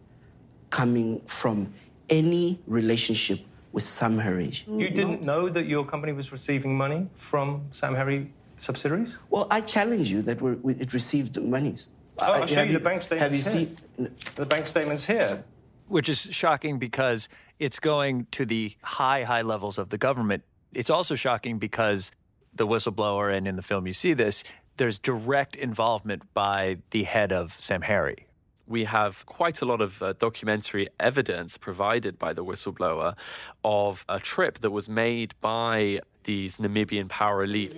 coming 0.70 1.20
from 1.26 1.74
any 2.08 2.58
relationship 2.66 3.40
with 3.72 3.84
Samherji. 3.84 4.66
You 4.66 4.72
mm-hmm. 4.72 4.94
didn't 4.94 5.22
know 5.22 5.48
that 5.48 5.66
your 5.66 5.84
company 5.84 6.12
was 6.12 6.30
receiving 6.30 6.76
money 6.76 7.08
from 7.16 7.66
Samherji 7.72 8.28
subsidiaries? 8.58 9.14
Well, 9.30 9.46
I 9.50 9.60
challenge 9.60 10.10
you 10.10 10.22
that 10.22 10.40
we're, 10.40 10.54
we, 10.54 10.74
it 10.74 10.92
received 10.92 11.40
monies. 11.42 11.88
Oh, 12.18 12.24
I'll 12.24 12.42
I- 12.42 12.46
show 12.46 12.56
have 12.56 12.68
you 12.68 12.74
the 12.74 12.84
bank 12.84 13.02
statements 13.02 13.22
Have 13.22 13.56
you 13.56 13.66
here. 13.66 13.76
seen? 13.98 14.14
The 14.36 14.46
bank 14.46 14.66
statement's 14.66 15.06
here. 15.06 15.44
Which 15.88 16.08
is 16.08 16.20
shocking 16.20 16.78
because 16.78 17.28
it's 17.58 17.78
going 17.78 18.26
to 18.32 18.46
the 18.46 18.74
high, 18.82 19.24
high 19.24 19.42
levels 19.42 19.78
of 19.78 19.88
the 19.88 19.98
government. 19.98 20.44
It's 20.72 20.90
also 20.90 21.14
shocking 21.14 21.58
because 21.58 22.12
the 22.54 22.66
whistleblower, 22.66 23.34
and 23.34 23.48
in 23.48 23.56
the 23.56 23.62
film 23.62 23.86
you 23.86 23.92
see 23.92 24.14
this, 24.14 24.44
there's 24.76 24.98
direct 24.98 25.54
involvement 25.56 26.22
by 26.34 26.78
the 26.90 27.04
head 27.04 27.32
of 27.32 27.58
Samherji. 27.58 28.24
We 28.66 28.84
have 28.84 29.26
quite 29.26 29.60
a 29.60 29.64
lot 29.64 29.80
of 29.80 30.02
uh, 30.02 30.12
documentary 30.14 30.88
evidence 31.00 31.58
provided 31.58 32.18
by 32.18 32.32
the 32.32 32.44
whistleblower 32.44 33.16
of 33.64 34.04
a 34.08 34.20
trip 34.20 34.60
that 34.60 34.70
was 34.70 34.88
made 34.88 35.34
by 35.40 36.00
these 36.24 36.58
Namibian 36.58 37.08
power 37.08 37.42
elite. 37.44 37.74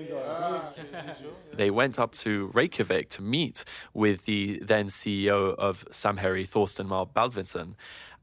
They 1.53 1.71
went 1.71 1.99
up 1.99 2.13
to 2.13 2.51
Reykjavik 2.53 3.09
to 3.11 3.23
meet 3.23 3.65
with 3.95 4.25
the 4.27 4.59
then 4.63 4.89
CEO 4.89 5.55
of 5.55 5.85
Samherji, 5.91 6.47
Thorsteinn 6.49 6.87
Mar 6.87 7.07
Baldvinsson. 7.07 7.75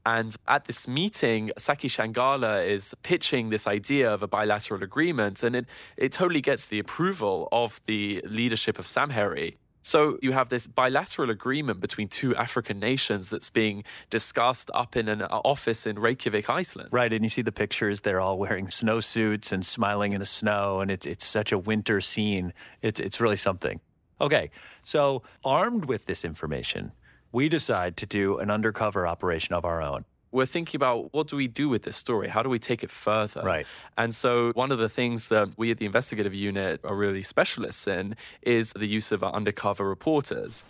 And 0.04 0.34
at 0.48 0.64
this 0.64 0.88
meeting, 0.88 1.52
Sacky 1.58 1.88
Shanghala 1.88 2.66
is 2.66 2.94
pitching 3.02 3.50
this 3.50 3.66
idea 3.66 4.12
of 4.12 4.22
a 4.22 4.26
bilateral 4.26 4.82
agreement, 4.82 5.42
and 5.42 5.54
it, 5.54 5.66
it 5.96 6.10
totally 6.12 6.40
gets 6.40 6.66
the 6.66 6.80
approval 6.80 7.48
of 7.52 7.80
the 7.86 8.20
leadership 8.24 8.78
of 8.78 8.86
Samherji. 8.86 9.56
So 9.82 10.18
you 10.22 10.32
have 10.32 10.48
this 10.48 10.66
bilateral 10.66 11.30
agreement 11.30 11.80
between 11.80 12.08
two 12.08 12.34
African 12.36 12.78
nations 12.78 13.30
that's 13.30 13.50
being 13.50 13.84
discussed 14.10 14.70
up 14.74 14.96
in 14.96 15.08
an 15.08 15.22
uh, 15.22 15.26
office 15.44 15.86
in 15.86 15.98
Reykjavik, 15.98 16.48
Iceland. 16.48 16.90
Right, 16.92 17.12
and 17.12 17.24
you 17.24 17.28
see 17.28 17.42
the 17.42 17.52
pictures, 17.52 18.00
they're 18.00 18.20
all 18.20 18.38
wearing 18.38 18.66
snowsuits 18.66 19.52
and 19.52 19.66
smiling 19.66 20.12
in 20.12 20.20
the 20.20 20.26
snow, 20.26 20.80
and 20.80 20.90
it's, 20.90 21.06
it's 21.06 21.24
such 21.24 21.50
a 21.52 21.58
winter 21.58 22.00
scene. 22.00 22.52
It's, 22.80 23.00
it's 23.00 23.20
really 23.20 23.36
something. 23.36 23.80
Okay, 24.20 24.50
so 24.82 25.22
armed 25.44 25.86
with 25.86 26.06
this 26.06 26.24
information, 26.24 26.92
we 27.32 27.48
decide 27.48 27.96
to 27.96 28.06
do 28.06 28.38
an 28.38 28.50
undercover 28.50 29.06
operation 29.06 29.54
of 29.54 29.64
our 29.64 29.82
own. 29.82 30.04
We're 30.32 30.46
thinking 30.46 30.78
about 30.78 31.12
what 31.12 31.28
do 31.28 31.36
we 31.36 31.46
do 31.46 31.68
with 31.68 31.82
this 31.82 31.96
story? 31.96 32.28
How 32.28 32.42
do 32.42 32.48
we 32.48 32.58
take 32.58 32.82
it 32.82 32.90
further? 32.90 33.42
Right. 33.42 33.66
And 33.96 34.14
so, 34.14 34.50
one 34.54 34.72
of 34.72 34.78
the 34.78 34.88
things 34.88 35.28
that 35.28 35.50
we 35.56 35.70
at 35.70 35.78
the 35.78 35.86
investigative 35.86 36.34
unit 36.34 36.80
are 36.84 36.96
really 36.96 37.22
specialists 37.22 37.86
in 37.86 38.16
is 38.40 38.72
the 38.72 38.86
use 38.86 39.12
of 39.12 39.22
our 39.22 39.32
undercover 39.32 39.86
reporters. 39.88 40.64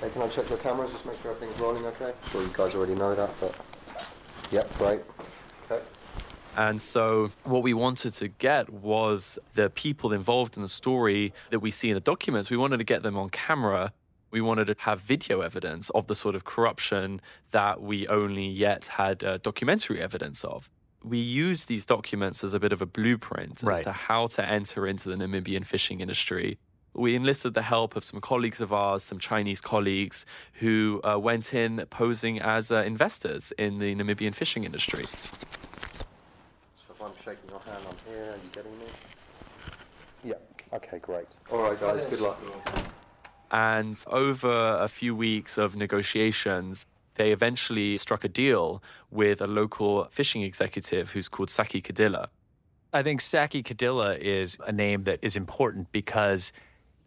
Hey, 0.00 0.08
can 0.10 0.22
I 0.22 0.28
check 0.28 0.48
your 0.48 0.58
cameras? 0.58 0.90
Just 0.90 1.06
make 1.06 1.20
sure 1.22 1.32
everything's 1.32 1.60
rolling 1.60 1.84
okay? 1.86 2.12
Sure 2.32 2.42
you 2.42 2.50
guys 2.52 2.74
already 2.74 2.94
know 2.94 3.14
that, 3.14 3.30
but... 3.40 3.54
Yep, 4.50 4.78
great. 4.78 5.00
Okay. 5.70 5.82
And 6.56 6.80
so, 6.80 7.30
what 7.44 7.62
we 7.62 7.74
wanted 7.74 8.14
to 8.14 8.28
get 8.28 8.70
was 8.70 9.38
the 9.54 9.70
people 9.70 10.12
involved 10.12 10.56
in 10.56 10.62
the 10.62 10.68
story 10.68 11.32
that 11.50 11.60
we 11.60 11.70
see 11.70 11.90
in 11.90 11.94
the 11.94 12.00
documents. 12.00 12.50
We 12.50 12.56
wanted 12.56 12.78
to 12.78 12.84
get 12.84 13.02
them 13.02 13.16
on 13.16 13.28
camera. 13.30 13.92
We 14.34 14.40
wanted 14.40 14.64
to 14.66 14.74
have 14.80 15.00
video 15.00 15.42
evidence 15.42 15.90
of 15.90 16.08
the 16.08 16.16
sort 16.16 16.34
of 16.34 16.42
corruption 16.44 17.20
that 17.52 17.80
we 17.80 18.08
only 18.08 18.48
yet 18.48 18.86
had 18.86 19.22
uh, 19.22 19.38
documentary 19.38 20.00
evidence 20.02 20.42
of. 20.42 20.68
We 21.04 21.18
used 21.18 21.68
these 21.68 21.86
documents 21.86 22.42
as 22.42 22.52
a 22.52 22.58
bit 22.58 22.72
of 22.72 22.82
a 22.82 22.86
blueprint 22.86 23.58
as 23.62 23.62
Right. 23.62 23.84
to 23.84 23.92
how 23.92 24.26
to 24.36 24.44
enter 24.44 24.88
into 24.88 25.08
the 25.08 25.14
Namibian 25.14 25.64
fishing 25.64 26.00
industry. 26.00 26.58
We 26.94 27.14
enlisted 27.14 27.54
the 27.54 27.62
help 27.62 27.94
of 27.94 28.02
some 28.02 28.20
colleagues 28.20 28.60
of 28.60 28.72
ours, 28.72 29.04
some 29.04 29.20
Chinese 29.20 29.60
colleagues, 29.60 30.26
who 30.54 31.00
uh, 31.04 31.16
went 31.16 31.54
in 31.54 31.86
posing 31.88 32.40
as 32.40 32.72
uh, 32.72 32.82
investors 32.82 33.52
in 33.56 33.78
the 33.78 33.94
Namibian 33.94 34.34
fishing 34.34 34.64
industry. 34.64 35.04
So 35.04 36.88
if 36.90 37.00
I'm 37.00 37.14
shaking 37.24 37.50
your 37.50 37.60
hand, 37.60 37.84
I'm 37.88 38.12
here. 38.12 38.32
Are 38.32 38.40
you 38.44 38.50
getting 38.50 38.76
me? 38.80 38.86
Yeah. 40.24 40.34
Okay, 40.72 40.98
great. 40.98 41.26
All 41.52 41.62
right, 41.62 41.78
guys. 41.78 42.04
Good 42.04 42.20
luck. 42.20 42.42
And 43.54 44.02
over 44.08 44.78
a 44.78 44.88
few 44.88 45.14
weeks 45.14 45.58
of 45.58 45.76
negotiations, 45.76 46.86
they 47.14 47.30
eventually 47.30 47.96
struck 47.96 48.24
a 48.24 48.28
deal 48.28 48.82
with 49.12 49.40
a 49.40 49.46
local 49.46 50.08
fishing 50.10 50.42
executive 50.42 51.12
who's 51.12 51.28
called 51.28 51.50
Saki 51.50 51.80
Kadila. 51.80 52.26
I 52.92 53.04
think 53.04 53.20
Saki 53.20 53.62
Cadilla 53.62 54.18
is 54.18 54.58
a 54.66 54.72
name 54.72 55.04
that 55.04 55.20
is 55.22 55.36
important 55.36 55.92
because 55.92 56.52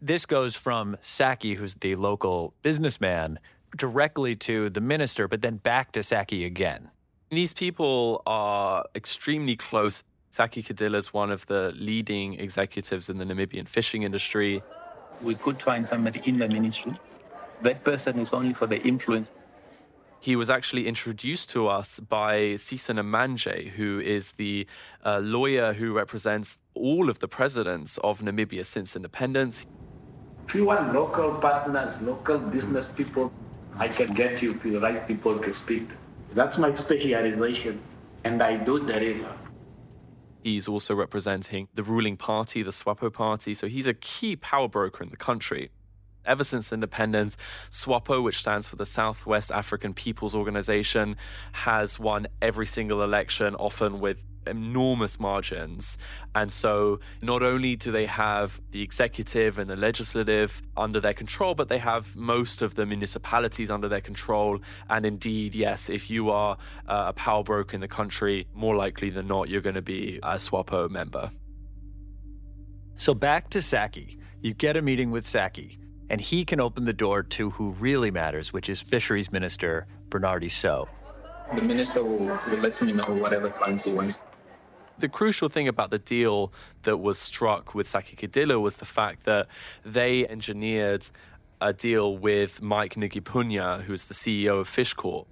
this 0.00 0.24
goes 0.24 0.56
from 0.56 0.96
Saki, 1.02 1.52
who's 1.52 1.74
the 1.74 1.96
local 1.96 2.54
businessman, 2.62 3.38
directly 3.76 4.34
to 4.36 4.70
the 4.70 4.80
minister, 4.80 5.28
but 5.28 5.42
then 5.42 5.56
back 5.56 5.92
to 5.92 6.02
Saki 6.02 6.46
again. 6.46 6.88
These 7.28 7.52
people 7.52 8.22
are 8.26 8.86
extremely 8.94 9.54
close. 9.54 10.02
Saki 10.30 10.62
Cadilla 10.62 10.96
is 10.96 11.12
one 11.12 11.30
of 11.30 11.44
the 11.44 11.74
leading 11.76 12.40
executives 12.40 13.10
in 13.10 13.18
the 13.18 13.26
Namibian 13.26 13.68
fishing 13.68 14.02
industry. 14.02 14.62
We 15.22 15.34
could 15.34 15.60
find 15.62 15.86
somebody 15.86 16.20
in 16.24 16.38
the 16.38 16.48
ministry. 16.48 16.94
That 17.62 17.84
person 17.84 18.18
is 18.18 18.32
only 18.32 18.54
for 18.54 18.66
the 18.66 18.80
influence. 18.82 19.30
He 20.20 20.34
was 20.34 20.50
actually 20.50 20.88
introduced 20.88 21.50
to 21.50 21.68
us 21.68 22.00
by 22.00 22.56
Sisa 22.56 22.92
Namandje, 22.92 23.68
who 23.70 24.00
is 24.00 24.32
the 24.32 24.66
uh, 25.04 25.18
lawyer 25.18 25.72
who 25.72 25.92
represents 25.92 26.58
all 26.74 27.08
of 27.08 27.20
the 27.20 27.28
presidents 27.28 27.98
of 27.98 28.20
Namibia 28.20 28.66
since 28.66 28.96
independence. 28.96 29.66
If 30.48 30.54
you 30.54 30.64
want 30.64 30.92
local 30.92 31.34
partners, 31.34 32.00
local 32.00 32.38
business 32.38 32.86
people, 32.86 33.32
I 33.76 33.88
can 33.88 34.12
get 34.12 34.42
you 34.42 34.54
the 34.54 34.80
right 34.80 35.06
people 35.06 35.38
to 35.38 35.54
speak. 35.54 35.88
That's 36.34 36.58
my 36.58 36.74
specialization, 36.74 37.80
and 38.24 38.42
I 38.42 38.56
do 38.56 38.80
deliver. 38.84 39.37
He's 40.42 40.68
also 40.68 40.94
representing 40.94 41.68
the 41.74 41.82
ruling 41.82 42.16
party, 42.16 42.62
the 42.62 42.70
SWAPO 42.70 43.12
party, 43.12 43.54
so 43.54 43.66
he's 43.66 43.86
a 43.86 43.94
key 43.94 44.36
power 44.36 44.68
broker 44.68 45.02
in 45.02 45.10
the 45.10 45.16
country. 45.16 45.70
Ever 46.24 46.44
since 46.44 46.72
independence, 46.72 47.36
SWAPO, 47.70 48.22
which 48.22 48.38
stands 48.38 48.68
for 48.68 48.76
the 48.76 48.86
Southwest 48.86 49.50
African 49.50 49.94
People's 49.94 50.34
Organization, 50.34 51.16
has 51.52 51.98
won 51.98 52.26
every 52.42 52.66
single 52.66 53.02
election, 53.02 53.54
often 53.54 53.98
with 53.98 54.22
enormous 54.48 55.20
margins. 55.20 55.98
And 56.34 56.50
so 56.50 57.00
not 57.22 57.42
only 57.42 57.76
do 57.76 57.92
they 57.92 58.06
have 58.06 58.60
the 58.70 58.82
executive 58.82 59.58
and 59.58 59.68
the 59.68 59.76
legislative 59.76 60.62
under 60.76 61.00
their 61.00 61.14
control, 61.14 61.54
but 61.54 61.68
they 61.68 61.78
have 61.78 62.16
most 62.16 62.62
of 62.62 62.74
the 62.74 62.86
municipalities 62.86 63.70
under 63.70 63.88
their 63.88 64.00
control. 64.00 64.60
And 64.88 65.06
indeed, 65.06 65.54
yes, 65.54 65.88
if 65.88 66.10
you 66.10 66.30
are 66.30 66.56
uh, 66.86 67.06
a 67.08 67.12
power 67.12 67.42
broker 67.42 67.74
in 67.74 67.80
the 67.80 67.88
country, 67.88 68.46
more 68.54 68.76
likely 68.76 69.10
than 69.10 69.26
not, 69.26 69.48
you're 69.48 69.60
going 69.60 69.74
to 69.74 69.82
be 69.82 70.18
a 70.22 70.36
SWAPO 70.36 70.90
member. 70.90 71.30
So 72.96 73.14
back 73.14 73.50
to 73.50 73.62
Saki. 73.62 74.18
You 74.40 74.54
get 74.54 74.76
a 74.76 74.82
meeting 74.82 75.10
with 75.10 75.26
Saki, 75.26 75.78
and 76.10 76.20
he 76.20 76.44
can 76.44 76.60
open 76.60 76.84
the 76.84 76.92
door 76.92 77.22
to 77.22 77.50
who 77.50 77.70
really 77.72 78.10
matters, 78.10 78.52
which 78.52 78.68
is 78.68 78.80
Fisheries 78.80 79.32
Minister 79.32 79.86
Bernard 80.08 80.44
Esau. 80.44 80.86
The 81.54 81.62
minister 81.62 82.04
will, 82.04 82.38
will 82.48 82.58
let 82.58 82.80
me 82.82 82.92
know 82.92 83.14
whatever 83.14 83.50
plans 83.50 83.84
he 83.84 83.92
wants 83.92 84.18
the 84.98 85.08
crucial 85.08 85.48
thing 85.48 85.68
about 85.68 85.90
the 85.90 85.98
deal 85.98 86.52
that 86.82 86.98
was 86.98 87.18
struck 87.18 87.74
with 87.74 87.88
Saki 87.88 88.16
Cadilla 88.16 88.60
was 88.60 88.76
the 88.76 88.84
fact 88.84 89.24
that 89.24 89.46
they 89.84 90.26
engineered 90.26 91.08
a 91.60 91.72
deal 91.72 92.16
with 92.16 92.62
Mike 92.62 92.94
Nghipunya, 92.94 93.82
who 93.82 93.92
is 93.92 94.06
the 94.06 94.14
CEO 94.14 94.60
of 94.60 94.68
Fishcor. 94.68 95.26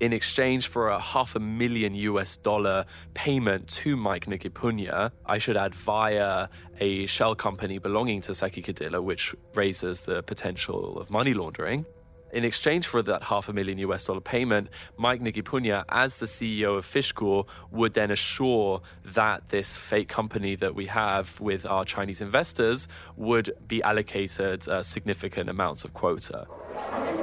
In 0.00 0.14
exchange 0.14 0.68
for 0.68 0.88
a 0.88 0.98
half 0.98 1.36
a 1.36 1.40
million 1.40 1.94
US 1.94 2.38
dollar 2.38 2.86
payment 3.12 3.68
to 3.68 3.96
Mike 3.96 4.26
Nghipunya, 4.26 5.10
I 5.26 5.38
should 5.38 5.58
add 5.58 5.74
via 5.74 6.48
a 6.78 7.06
shell 7.06 7.34
company 7.34 7.78
belonging 7.78 8.22
to 8.22 8.34
Saki 8.34 8.62
Cadilla, 8.62 9.02
which 9.02 9.34
raises 9.54 10.02
the 10.02 10.22
potential 10.22 10.98
of 10.98 11.10
money 11.10 11.34
laundering. 11.34 11.84
In 12.32 12.44
exchange 12.44 12.86
for 12.86 13.02
that 13.02 13.24
half 13.24 13.48
a 13.48 13.52
million 13.52 13.78
US 13.78 14.04
dollar 14.04 14.20
payment, 14.20 14.68
Mike 14.96 15.20
Nghipunya, 15.20 15.84
as 15.88 16.18
the 16.18 16.26
CEO 16.26 16.78
of 16.78 16.86
Fishcor, 16.86 17.46
would 17.72 17.94
then 17.94 18.10
assure 18.10 18.82
that 19.04 19.48
this 19.48 19.76
fake 19.76 20.08
company 20.08 20.54
that 20.56 20.74
we 20.74 20.86
have 20.86 21.40
with 21.40 21.66
our 21.66 21.84
Chinese 21.84 22.20
investors 22.20 22.86
would 23.16 23.50
be 23.66 23.82
allocated 23.82 24.68
uh, 24.68 24.82
significant 24.82 25.50
amounts 25.50 25.84
of 25.84 25.92
quota. 25.92 26.46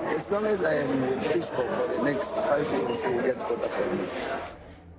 As 0.07 0.29
long 0.29 0.45
as 0.45 0.63
I 0.63 0.73
am 0.75 1.01
with 1.01 1.19
Fishcorp 1.19 1.69
for 1.69 1.95
the 1.95 2.03
next 2.03 2.35
five 2.35 2.69
years, 2.71 3.03
you 3.03 3.11
will 3.11 3.23
get 3.23 3.39
quota 3.39 3.69
from 3.69 3.97
me. 3.97 4.07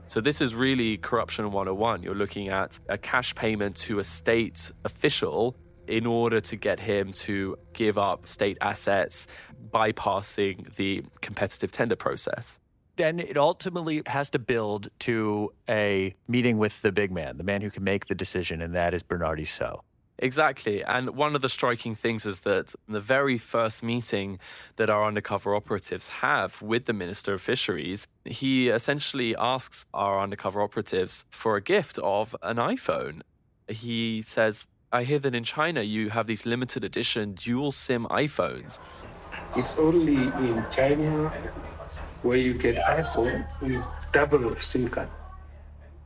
So 0.06 0.22
this 0.22 0.40
is 0.40 0.54
really 0.54 0.96
corruption 0.96 1.52
101. 1.52 2.02
You're 2.02 2.14
looking 2.14 2.48
at 2.48 2.78
a 2.88 2.96
cash 2.96 3.34
payment 3.34 3.76
to 3.76 3.98
a 3.98 4.04
state 4.04 4.72
official 4.86 5.54
in 5.88 6.06
order 6.06 6.40
to 6.40 6.56
get 6.56 6.80
him 6.80 7.12
to 7.12 7.56
give 7.72 7.98
up 7.98 8.26
state 8.26 8.58
assets, 8.60 9.26
bypassing 9.70 10.74
the 10.76 11.02
competitive 11.20 11.72
tender 11.72 11.96
process. 11.96 12.58
Then 12.96 13.20
it 13.20 13.36
ultimately 13.36 14.02
has 14.06 14.28
to 14.30 14.38
build 14.38 14.88
to 15.00 15.52
a 15.68 16.14
meeting 16.26 16.58
with 16.58 16.82
the 16.82 16.90
big 16.90 17.12
man, 17.12 17.36
the 17.36 17.44
man 17.44 17.62
who 17.62 17.70
can 17.70 17.84
make 17.84 18.06
the 18.06 18.14
decision, 18.14 18.60
and 18.60 18.74
that 18.74 18.92
is 18.92 19.02
Bernard 19.02 19.38
Esau. 19.38 19.80
Exactly. 20.18 20.82
And 20.82 21.10
one 21.10 21.36
of 21.36 21.42
the 21.42 21.48
striking 21.48 21.94
things 21.94 22.26
is 22.26 22.40
that 22.40 22.74
the 22.88 22.98
very 22.98 23.38
first 23.38 23.84
meeting 23.84 24.40
that 24.74 24.90
our 24.90 25.06
undercover 25.06 25.54
operatives 25.54 26.08
have 26.08 26.60
with 26.60 26.86
the 26.86 26.92
Minister 26.92 27.34
of 27.34 27.40
Fisheries, 27.40 28.08
he 28.24 28.68
essentially 28.68 29.36
asks 29.36 29.86
our 29.94 30.20
undercover 30.20 30.60
operatives 30.60 31.24
for 31.30 31.54
a 31.54 31.62
gift 31.62 31.98
of 32.00 32.34
an 32.42 32.56
iPhone. 32.56 33.20
He 33.68 34.22
says, 34.22 34.66
I 34.90 35.04
hear 35.04 35.18
that 35.18 35.34
in 35.34 35.44
China 35.44 35.82
you 35.82 36.08
have 36.10 36.26
these 36.26 36.46
limited 36.46 36.82
edition 36.82 37.34
dual 37.34 37.72
SIM 37.72 38.06
iPhones. 38.06 38.78
It's 39.54 39.74
only 39.76 40.14
in 40.14 40.64
China 40.70 41.28
where 42.22 42.38
you 42.38 42.54
get 42.54 42.76
iPhone 42.76 43.46
with 43.60 43.84
double 44.12 44.58
SIM 44.60 44.88
card. 44.88 45.08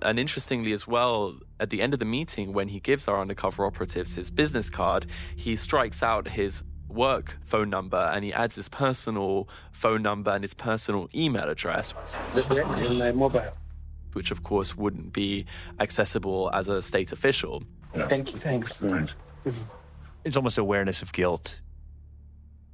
And 0.01 0.19
interestingly, 0.19 0.73
as 0.73 0.85
well, 0.85 1.39
at 1.61 1.71
the 1.71 1.81
end 1.81 1.95
of 1.95 2.01
the 2.01 2.05
meeting, 2.05 2.53
when 2.53 2.67
he 2.69 2.81
gives 2.81 3.07
our 3.07 3.21
undercover 3.21 3.65
operatives 3.65 4.17
his 4.17 4.33
business 4.33 4.69
card, 4.69 5.07
he 5.37 5.55
strikes 5.55 6.03
out 6.03 6.27
his 6.27 6.65
work 6.89 7.39
phone 7.45 7.71
number 7.71 8.11
and 8.13 8.25
he 8.25 8.33
adds 8.33 8.57
his 8.57 8.69
personal 8.69 9.49
phone 9.71 10.03
number 10.03 10.33
and 10.33 10.43
his 10.43 10.55
personal 10.55 11.09
email 11.15 11.49
address. 11.49 11.95
In 12.35 13.17
mobile. 13.17 13.53
Which, 14.13 14.33
of 14.33 14.43
course, 14.43 14.77
wouldn't 14.77 15.13
be 15.13 15.47
accessible 15.79 16.51
as 16.53 16.67
a 16.67 16.83
state 16.83 17.13
official. 17.13 17.63
Thank 17.95 18.33
you. 18.33 18.39
Thanks. 18.39 18.83
It's 20.25 20.37
almost 20.37 20.59
awareness 20.59 21.03
of 21.03 21.13
guilt. 21.13 21.61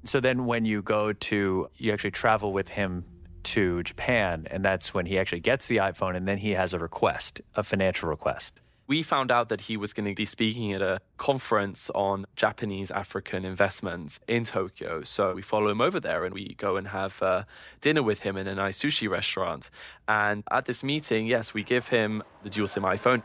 So 0.04 0.20
then 0.20 0.46
when 0.46 0.64
you 0.64 0.82
go 0.82 1.12
to, 1.12 1.68
you 1.76 1.92
actually 1.92 2.12
travel 2.12 2.52
with 2.52 2.68
him 2.68 3.04
to 3.44 3.82
Japan, 3.82 4.46
and 4.50 4.64
that's 4.64 4.92
when 4.92 5.06
he 5.06 5.18
actually 5.18 5.40
gets 5.40 5.66
the 5.66 5.78
iPhone, 5.78 6.16
and 6.16 6.28
then 6.28 6.38
he 6.38 6.52
has 6.52 6.72
a 6.74 6.78
request, 6.78 7.40
a 7.54 7.62
financial 7.62 8.08
request. 8.08 8.60
We 8.86 9.02
found 9.02 9.30
out 9.30 9.50
that 9.50 9.62
he 9.62 9.76
was 9.76 9.92
going 9.92 10.08
to 10.08 10.14
be 10.14 10.24
speaking 10.24 10.72
at 10.72 10.80
a 10.80 11.00
conference 11.18 11.90
on 11.94 12.24
Japanese 12.36 12.90
African 12.90 13.44
investments 13.44 14.18
in 14.26 14.44
Tokyo. 14.44 15.02
So 15.02 15.34
we 15.34 15.42
follow 15.42 15.68
him 15.68 15.82
over 15.82 16.00
there 16.00 16.24
and 16.24 16.32
we 16.32 16.54
go 16.54 16.76
and 16.78 16.88
have 16.88 17.22
uh, 17.22 17.42
dinner 17.82 18.02
with 18.02 18.20
him 18.20 18.38
in 18.38 18.46
a 18.46 18.54
nice 18.54 18.78
sushi 18.78 19.06
restaurant. 19.06 19.68
And 20.08 20.42
at 20.50 20.64
this 20.64 20.82
meeting, 20.82 21.26
yes, 21.26 21.52
we 21.52 21.64
give 21.64 21.88
him 21.88 22.22
the 22.42 22.48
dual 22.48 22.66
SIM 22.66 22.82
iPhone. 22.84 23.22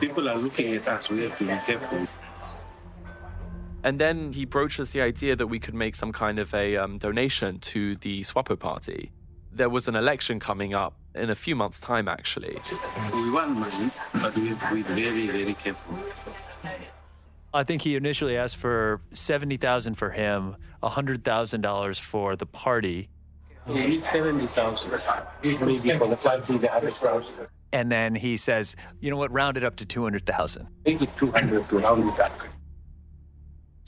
People 0.00 0.28
are 0.28 0.36
looking 0.36 0.74
at 0.74 0.86
us. 0.88 1.08
We 1.08 1.22
have 1.24 1.38
to 1.38 1.44
be 1.44 1.58
careful. 1.66 2.06
And 3.84 4.00
then 4.00 4.32
he 4.32 4.44
broaches 4.44 4.90
the 4.90 5.00
idea 5.00 5.36
that 5.36 5.46
we 5.46 5.58
could 5.58 5.74
make 5.74 5.94
some 5.94 6.12
kind 6.12 6.38
of 6.38 6.52
a 6.52 6.76
um, 6.76 6.98
donation 6.98 7.58
to 7.60 7.96
the 7.96 8.22
SWAPO 8.22 8.58
party. 8.58 9.12
There 9.52 9.68
was 9.68 9.88
an 9.88 9.94
election 9.94 10.40
coming 10.40 10.74
up 10.74 10.94
in 11.14 11.30
a 11.30 11.34
few 11.34 11.56
months' 11.56 11.80
time, 11.80 12.08
actually. 12.08 12.60
We 13.12 13.30
want 13.30 13.56
money, 13.56 13.90
but 14.14 14.36
we 14.36 14.48
have 14.48 14.68
to 14.68 14.74
be 14.74 14.82
very, 14.82 15.26
very 15.26 15.54
careful. 15.54 15.98
I 17.54 17.64
think 17.64 17.82
he 17.82 17.96
initially 17.96 18.36
asked 18.36 18.56
for 18.56 19.00
seventy 19.12 19.56
thousand 19.56 19.94
for 19.94 20.10
him, 20.10 20.56
hundred 20.82 21.24
thousand 21.24 21.62
dollars 21.62 21.98
for 21.98 22.36
the 22.36 22.44
party. 22.44 23.08
He 23.66 23.72
needs 23.72 24.06
seventy 24.06 24.46
thousand. 24.48 24.90
Maybe 25.42 25.92
for 25.96 26.08
the 26.08 26.16
party, 26.16 26.58
the 26.58 26.68
hundred 26.68 26.94
thousand. 26.94 27.34
And 27.72 27.92
then 27.92 28.14
he 28.14 28.36
says, 28.36 28.76
"You 29.00 29.10
know 29.10 29.16
what? 29.16 29.30
Round 29.32 29.56
it 29.56 29.64
up 29.64 29.76
to 29.76 29.84
two 29.84 30.02
hundred 30.02 30.26
thousand. 30.26 30.68
Make 30.84 31.02
it 31.02 31.10
two 31.16 31.30
hundred 31.30 31.68
to 31.68 31.78
round 31.78 32.08
it 32.08 32.18
up." 32.20 32.32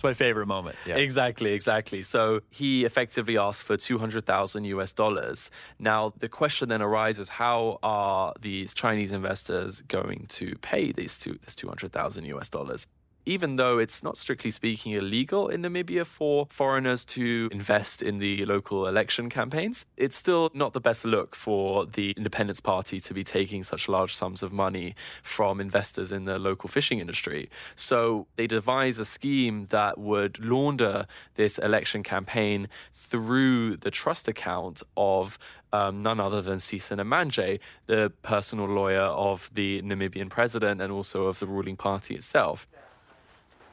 It's 0.00 0.04
my 0.04 0.14
favorite 0.14 0.46
moment. 0.46 0.76
Yeah. 0.86 0.96
Exactly, 0.96 1.52
exactly. 1.52 2.00
So 2.00 2.40
he 2.48 2.86
effectively 2.86 3.36
asked 3.36 3.64
for 3.64 3.76
200,000 3.76 4.64
US 4.64 4.94
dollars. 4.94 5.50
Now, 5.78 6.14
the 6.16 6.26
question 6.26 6.70
then 6.70 6.80
arises 6.80 7.28
how 7.28 7.78
are 7.82 8.32
these 8.40 8.72
Chinese 8.72 9.12
investors 9.12 9.82
going 9.82 10.24
to 10.30 10.54
pay 10.62 10.90
these 10.90 11.18
two, 11.18 11.38
this 11.44 11.54
200,000 11.54 12.24
US 12.24 12.48
dollars? 12.48 12.86
Even 13.26 13.56
though 13.56 13.78
it's 13.78 14.02
not 14.02 14.16
strictly 14.16 14.50
speaking 14.50 14.92
illegal 14.92 15.48
in 15.48 15.62
Namibia 15.62 16.06
for 16.06 16.46
foreigners 16.50 17.04
to 17.04 17.48
invest 17.52 18.02
in 18.02 18.18
the 18.18 18.44
local 18.46 18.86
election 18.86 19.28
campaigns, 19.28 19.84
it's 19.96 20.16
still 20.16 20.50
not 20.54 20.72
the 20.72 20.80
best 20.80 21.04
look 21.04 21.34
for 21.34 21.84
the 21.86 22.12
Independence 22.16 22.60
Party 22.60 22.98
to 23.00 23.14
be 23.14 23.22
taking 23.22 23.62
such 23.62 23.88
large 23.88 24.14
sums 24.14 24.42
of 24.42 24.52
money 24.52 24.94
from 25.22 25.60
investors 25.60 26.12
in 26.12 26.24
the 26.24 26.38
local 26.38 26.68
fishing 26.68 26.98
industry. 26.98 27.50
So 27.76 28.26
they 28.36 28.46
devise 28.46 28.98
a 28.98 29.04
scheme 29.04 29.66
that 29.70 29.98
would 29.98 30.42
launder 30.44 31.06
this 31.34 31.58
election 31.58 32.02
campaign 32.02 32.68
through 32.94 33.76
the 33.76 33.90
trust 33.90 34.28
account 34.28 34.82
of 34.96 35.38
um, 35.72 36.02
none 36.02 36.20
other 36.20 36.42
than 36.42 36.58
Sisa 36.58 36.96
Namandje, 36.96 37.60
the 37.86 38.12
personal 38.22 38.66
lawyer 38.66 39.02
of 39.02 39.50
the 39.54 39.82
Namibian 39.82 40.28
president 40.28 40.80
and 40.80 40.92
also 40.92 41.26
of 41.26 41.38
the 41.38 41.46
ruling 41.46 41.76
party 41.76 42.14
itself. 42.14 42.66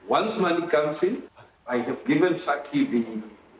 Once 0.07 0.37
money 0.39 0.65
comes 0.67 1.03
in, 1.03 1.23
I 1.67 1.77
have 1.79 2.05
given 2.05 2.37
Saki 2.37 2.85
the, 2.85 3.03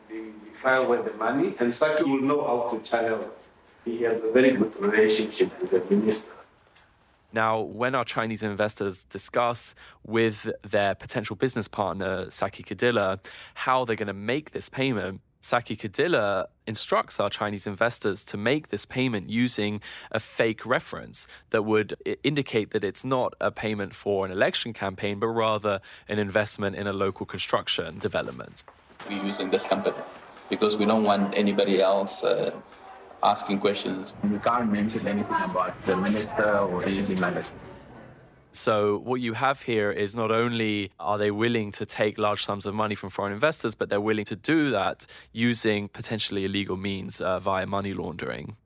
the, 0.08 0.14
the 0.44 0.56
file 0.56 0.86
with 0.86 1.04
the 1.04 1.12
money, 1.12 1.54
and 1.58 1.72
Saki 1.72 2.04
will 2.04 2.22
know 2.22 2.42
how 2.42 2.68
to 2.70 2.82
channel. 2.82 3.30
He 3.84 4.02
has 4.02 4.18
a 4.22 4.32
very 4.32 4.52
good 4.52 4.74
relationship 4.80 5.50
with 5.60 5.70
the 5.70 5.94
minister. 5.94 6.30
Now, 7.34 7.60
when 7.60 7.94
our 7.94 8.06
Chinese 8.06 8.42
investors 8.42 9.04
discuss 9.04 9.74
with 10.06 10.48
their 10.62 10.94
potential 10.94 11.36
business 11.36 11.68
partner, 11.68 12.30
Saki 12.30 12.62
Cadila, 12.62 13.20
how 13.52 13.84
they're 13.84 13.96
going 13.96 14.06
to 14.06 14.14
make 14.14 14.52
this 14.52 14.70
payment, 14.70 15.20
Saki 15.40 15.76
Cadila 15.76 16.46
instructs 16.66 17.20
our 17.20 17.30
Chinese 17.30 17.66
investors 17.66 18.24
to 18.24 18.36
make 18.36 18.68
this 18.68 18.84
payment 18.84 19.30
using 19.30 19.80
a 20.10 20.20
fake 20.20 20.66
reference 20.66 21.26
that 21.50 21.64
would 21.64 21.96
indicate 22.22 22.72
that 22.72 22.84
it's 22.84 23.04
not 23.04 23.34
a 23.40 23.50
payment 23.50 23.94
for 23.94 24.26
an 24.26 24.32
election 24.32 24.72
campaign, 24.72 25.18
but 25.18 25.28
rather 25.28 25.80
an 26.08 26.18
investment 26.18 26.76
in 26.76 26.86
a 26.86 26.92
local 26.92 27.24
construction 27.24 27.98
development. 27.98 28.64
We're 29.08 29.22
using 29.24 29.50
this 29.50 29.64
company 29.64 29.96
because 30.50 30.76
we 30.76 30.84
don't 30.84 31.04
want 31.04 31.38
anybody 31.38 31.80
else 31.80 32.24
uh, 32.24 32.52
asking 33.22 33.60
questions. 33.60 34.14
We 34.22 34.38
can't 34.38 34.70
mention 34.72 35.06
anything 35.06 35.42
about 35.44 35.74
the 35.86 35.96
minister 35.96 36.58
or 36.58 36.84
anything 36.84 37.20
like 37.20 37.34
that. 37.34 37.50
So, 38.52 38.98
what 38.98 39.20
you 39.20 39.34
have 39.34 39.62
here 39.62 39.90
is 39.90 40.16
not 40.16 40.30
only 40.30 40.90
are 40.98 41.18
they 41.18 41.30
willing 41.30 41.70
to 41.72 41.86
take 41.86 42.18
large 42.18 42.44
sums 42.44 42.66
of 42.66 42.74
money 42.74 42.94
from 42.94 43.10
foreign 43.10 43.32
investors, 43.32 43.74
but 43.74 43.88
they're 43.88 44.00
willing 44.00 44.24
to 44.26 44.36
do 44.36 44.70
that 44.70 45.06
using 45.32 45.88
potentially 45.88 46.44
illegal 46.44 46.76
means 46.76 47.20
uh, 47.20 47.38
via 47.40 47.66
money 47.66 47.92
laundering. 47.92 48.56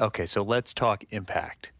Okay, 0.00 0.26
so 0.26 0.42
let's 0.42 0.72
talk 0.72 1.04
impact. 1.10 1.72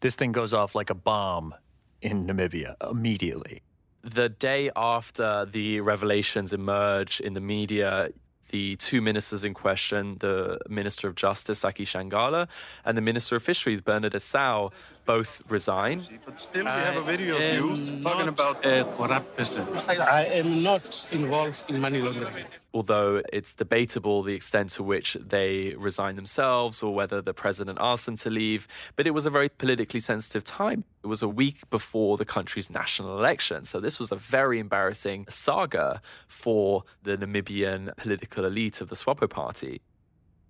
This 0.00 0.16
thing 0.16 0.32
goes 0.32 0.52
off 0.52 0.74
like 0.74 0.90
a 0.90 0.94
bomb 0.94 1.54
in 2.00 2.26
Namibia 2.26 2.74
immediately. 2.90 3.62
The 4.02 4.28
day 4.28 4.70
after 4.74 5.46
the 5.46 5.80
revelations 5.80 6.52
emerge 6.52 7.20
in 7.20 7.34
the 7.34 7.40
media, 7.40 8.08
the 8.52 8.76
two 8.76 9.00
ministers 9.00 9.44
in 9.44 9.54
question, 9.54 10.16
the 10.20 10.58
Minister 10.68 11.08
of 11.08 11.14
Justice, 11.14 11.62
Sacky 11.62 11.86
Shanghala, 11.86 12.48
and 12.84 12.96
the 12.96 13.00
Minister 13.00 13.36
of 13.36 13.42
Fisheries, 13.42 13.80
Bernard 13.80 14.14
Esau, 14.14 14.70
both 15.04 15.42
resign. 15.48 16.02
But 16.24 16.38
still, 16.38 16.64
we 16.64 16.70
have 16.70 16.96
a 16.96 17.02
video 17.02 17.36
of 17.36 17.42
you 17.42 18.02
talking 18.02 18.28
about 18.28 18.64
a 18.64 18.84
corrupt 18.96 19.36
person. 19.36 19.66
I 19.88 20.24
am 20.26 20.62
not 20.62 21.06
involved 21.10 21.70
in 21.70 21.80
money 21.80 22.00
laundering. 22.00 22.46
Although 22.74 23.22
it's 23.32 23.54
debatable 23.54 24.22
the 24.22 24.34
extent 24.34 24.70
to 24.70 24.82
which 24.82 25.16
they 25.20 25.74
resign 25.76 26.16
themselves 26.16 26.82
or 26.82 26.94
whether 26.94 27.20
the 27.20 27.34
president 27.34 27.78
asked 27.80 28.06
them 28.06 28.16
to 28.16 28.30
leave, 28.30 28.66
but 28.96 29.06
it 29.06 29.10
was 29.10 29.26
a 29.26 29.30
very 29.30 29.50
politically 29.50 30.00
sensitive 30.00 30.42
time. 30.42 30.84
It 31.04 31.08
was 31.08 31.22
a 31.22 31.28
week 31.28 31.68
before 31.68 32.16
the 32.16 32.24
country's 32.24 32.70
national 32.70 33.18
election. 33.18 33.64
So 33.64 33.78
this 33.78 33.98
was 33.98 34.10
a 34.10 34.16
very 34.16 34.58
embarrassing 34.58 35.26
saga 35.28 36.00
for 36.28 36.84
the 37.02 37.18
Namibian 37.18 37.94
political 37.96 38.46
elite 38.46 38.80
of 38.80 38.88
the 38.88 38.96
SWAPO 38.96 39.28
party. 39.28 39.82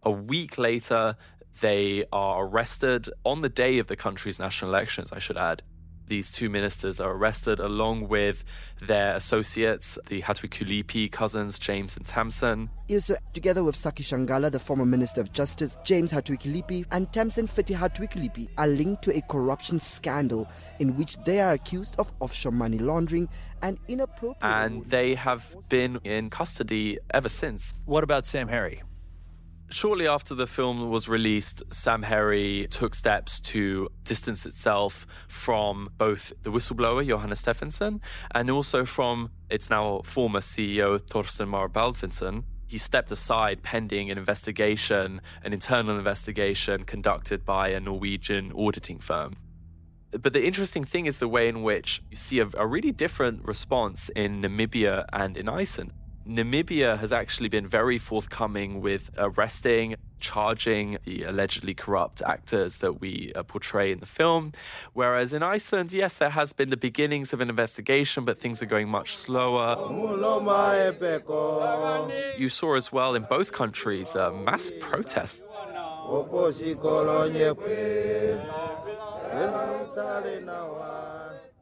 A 0.04 0.10
week 0.10 0.58
later, 0.58 1.16
they 1.60 2.04
are 2.12 2.44
arrested 2.44 3.08
on 3.24 3.42
the 3.42 3.48
day 3.48 3.78
of 3.78 3.86
the 3.86 3.96
country's 3.96 4.38
national 4.38 4.70
elections, 4.70 5.12
I 5.12 5.18
should 5.18 5.36
add. 5.36 5.62
These 6.08 6.32
two 6.32 6.50
ministers 6.50 7.00
are 7.00 7.12
arrested 7.12 7.58
along 7.58 8.08
with 8.08 8.44
their 8.82 9.14
associates, 9.14 9.98
the 10.08 10.20
Hatuikulipi 10.20 11.10
cousins, 11.10 11.58
James 11.58 11.96
and 11.96 12.04
Tamson. 12.04 12.68
Yes, 12.88 13.10
together 13.32 13.64
with 13.64 13.76
Sacky 13.76 14.02
Shanghala, 14.02 14.50
the 14.50 14.58
former 14.58 14.84
Minister 14.84 15.20
of 15.20 15.32
Justice, 15.32 15.78
James 15.84 16.12
Hatuikulipi, 16.12 16.84
and 16.90 17.10
Tamson 17.12 17.46
Fiti 17.46 17.72
Hatuikulipi 17.72 18.48
are 18.58 18.68
linked 18.68 19.02
to 19.04 19.16
a 19.16 19.22
corruption 19.22 19.78
scandal 19.80 20.46
in 20.80 20.96
which 20.96 21.16
they 21.24 21.40
are 21.40 21.52
accused 21.52 21.94
of 21.98 22.12
offshore 22.20 22.52
money 22.52 22.78
laundering 22.78 23.28
and 23.62 23.78
inappropriate. 23.88 24.36
And 24.42 24.84
they 24.84 25.14
have 25.14 25.56
been 25.68 25.98
in 26.04 26.28
custody 26.28 26.98
ever 27.14 27.28
since. 27.28 27.74
What 27.86 28.04
about 28.04 28.24
Samherji? 28.24 28.82
Shortly 29.72 30.06
after 30.06 30.34
the 30.34 30.46
film 30.46 30.90
was 30.90 31.08
released, 31.08 31.66
Samherji 31.70 32.68
took 32.68 32.94
steps 32.94 33.40
to 33.40 33.88
distance 34.04 34.44
itself 34.44 35.06
from 35.28 35.88
both 35.96 36.30
the 36.42 36.50
whistleblower, 36.50 37.06
Johanna 37.06 37.36
Stefansson, 37.36 38.02
and 38.34 38.50
also 38.50 38.84
from 38.84 39.30
its 39.48 39.70
now 39.70 40.02
former 40.04 40.40
CEO, 40.40 41.00
Thorsteinn 41.00 41.48
Mar 41.48 41.70
Baldvinsson. 41.70 42.44
He 42.66 42.76
stepped 42.76 43.10
aside 43.10 43.62
pending 43.62 44.10
an 44.10 44.18
investigation, 44.18 45.22
an 45.42 45.54
internal 45.54 45.96
investigation 45.96 46.84
conducted 46.84 47.46
by 47.46 47.68
a 47.68 47.80
Norwegian 47.80 48.52
auditing 48.52 48.98
firm. 48.98 49.36
But 50.10 50.34
the 50.34 50.44
interesting 50.44 50.84
thing 50.84 51.06
is 51.06 51.18
the 51.18 51.28
way 51.28 51.48
in 51.48 51.62
which 51.62 52.02
you 52.10 52.18
see 52.18 52.40
a, 52.40 52.48
a 52.58 52.66
really 52.66 52.92
different 52.92 53.46
response 53.46 54.10
in 54.10 54.42
Namibia 54.42 55.06
and 55.14 55.38
in 55.38 55.48
Iceland. 55.48 55.92
Namibia 56.26 56.98
has 56.98 57.12
actually 57.12 57.48
been 57.48 57.66
very 57.66 57.98
forthcoming 57.98 58.80
with 58.80 59.10
arresting, 59.18 59.96
charging 60.20 60.98
the 61.04 61.24
allegedly 61.24 61.74
corrupt 61.74 62.22
actors 62.22 62.78
that 62.78 63.00
we 63.00 63.32
uh, 63.34 63.42
portray 63.42 63.90
in 63.90 63.98
the 63.98 64.06
film. 64.06 64.52
Whereas 64.92 65.32
in 65.32 65.42
Iceland, 65.42 65.92
yes, 65.92 66.16
there 66.18 66.30
has 66.30 66.52
been 66.52 66.70
the 66.70 66.76
beginnings 66.76 67.32
of 67.32 67.40
an 67.40 67.50
investigation, 67.50 68.24
but 68.24 68.38
things 68.38 68.62
are 68.62 68.66
going 68.66 68.88
much 68.88 69.16
slower. 69.16 69.76
You 72.38 72.48
saw 72.48 72.76
as 72.76 72.92
well 72.92 73.14
in 73.14 73.24
both 73.28 73.52
countries 73.52 74.14
uh, 74.14 74.30
mass 74.30 74.70
protests 74.80 75.42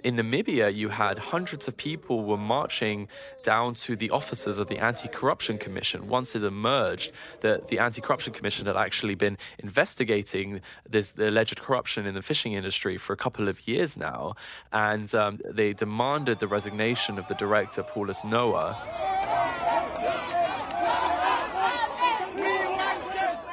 in 0.05 0.17
Namibia, 0.17 0.75
you 0.75 0.89
had 0.89 1.19
hundreds 1.19 1.69
of 1.69 1.77
people 1.77 2.25
were 2.25 2.37
marching 2.37 3.09
down 3.43 3.75
to 3.75 3.97
the 3.97 4.11
offices 4.11 4.59
of 4.59 4.69
the 4.69 4.79
Anti-Corruption 4.79 5.59
Commission. 5.59 6.09
Once 6.09 6.35
it 6.35 6.43
emerged 6.43 7.13
that 7.41 7.69
the 7.69 7.79
Anti-Corruption 7.79 8.33
Commission 8.33 8.67
had 8.67 8.77
actually 8.77 9.15
been 9.15 9.37
investigating 9.59 10.61
this 10.89 11.13
the 11.13 11.29
alleged 11.29 11.61
corruption 11.61 12.07
in 12.07 12.15
the 12.15 12.23
fishing 12.23 12.53
industry 12.53 12.97
for 12.97 13.13
a 13.13 13.17
couple 13.17 13.49
of 13.49 13.67
years 13.67 13.97
now, 13.97 14.35
and 14.73 15.15
um, 15.15 15.41
they 15.45 15.73
demanded 15.73 16.39
the 16.39 16.47
resignation 16.47 17.19
of 17.19 17.27
the 17.29 17.35
director 17.35 17.83
Paulus 17.83 18.25
Noah. 18.25 19.50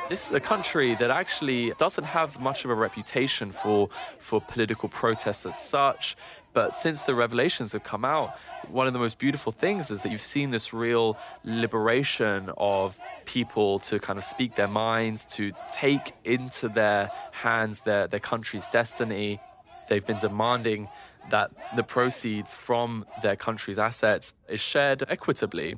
This 0.09 0.27
is 0.27 0.33
a 0.33 0.39
country 0.39 0.95
that 0.95 1.11
actually 1.11 1.73
doesn't 1.77 2.05
have 2.05 2.39
much 2.39 2.63
of 2.63 2.71
a 2.71 2.75
reputation 2.75 3.51
for, 3.51 3.89
for 4.19 4.39
political 4.39 4.87
protests 4.87 5.45
as 5.45 5.59
such. 5.59 6.15
But 6.53 6.77
since 6.77 7.03
the 7.03 7.13
revelations 7.13 7.73
have 7.73 7.83
come 7.83 8.05
out, 8.05 8.37
one 8.69 8.87
of 8.87 8.93
the 8.93 8.99
most 8.99 9.19
beautiful 9.19 9.51
things 9.51 9.91
is 9.91 10.03
that 10.03 10.11
you've 10.11 10.21
seen 10.21 10.51
this 10.51 10.73
real 10.73 11.17
liberation 11.43 12.51
of 12.57 12.97
people 13.25 13.79
to 13.79 13.99
kind 13.99 14.17
of 14.17 14.23
speak 14.23 14.55
their 14.55 14.69
minds, 14.69 15.25
to 15.25 15.51
take 15.73 16.13
into 16.23 16.69
their 16.69 17.11
hands 17.31 17.81
their, 17.81 18.07
their 18.07 18.21
country's 18.21 18.67
destiny. 18.69 19.41
They've 19.89 20.05
been 20.05 20.19
demanding 20.19 20.87
that 21.31 21.51
the 21.75 21.83
proceeds 21.83 22.53
from 22.53 23.05
their 23.21 23.35
country's 23.35 23.77
assets 23.77 24.33
is 24.47 24.61
shared 24.61 25.03
equitably. 25.09 25.75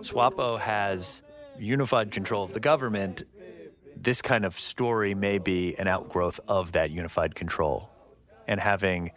SWAPO 0.00 0.60
has 0.60 1.22
unified 1.58 2.10
control 2.10 2.44
of 2.44 2.52
the 2.52 2.60
government, 2.60 3.22
this 3.96 4.22
kind 4.22 4.44
of 4.44 4.58
story 4.58 5.14
may 5.14 5.38
be 5.38 5.74
an 5.76 5.88
outgrowth 5.88 6.38
of 6.48 6.72
that 6.72 6.90
unified 6.90 7.34
control. 7.34 7.90
And 8.46 8.60
having 8.60 9.10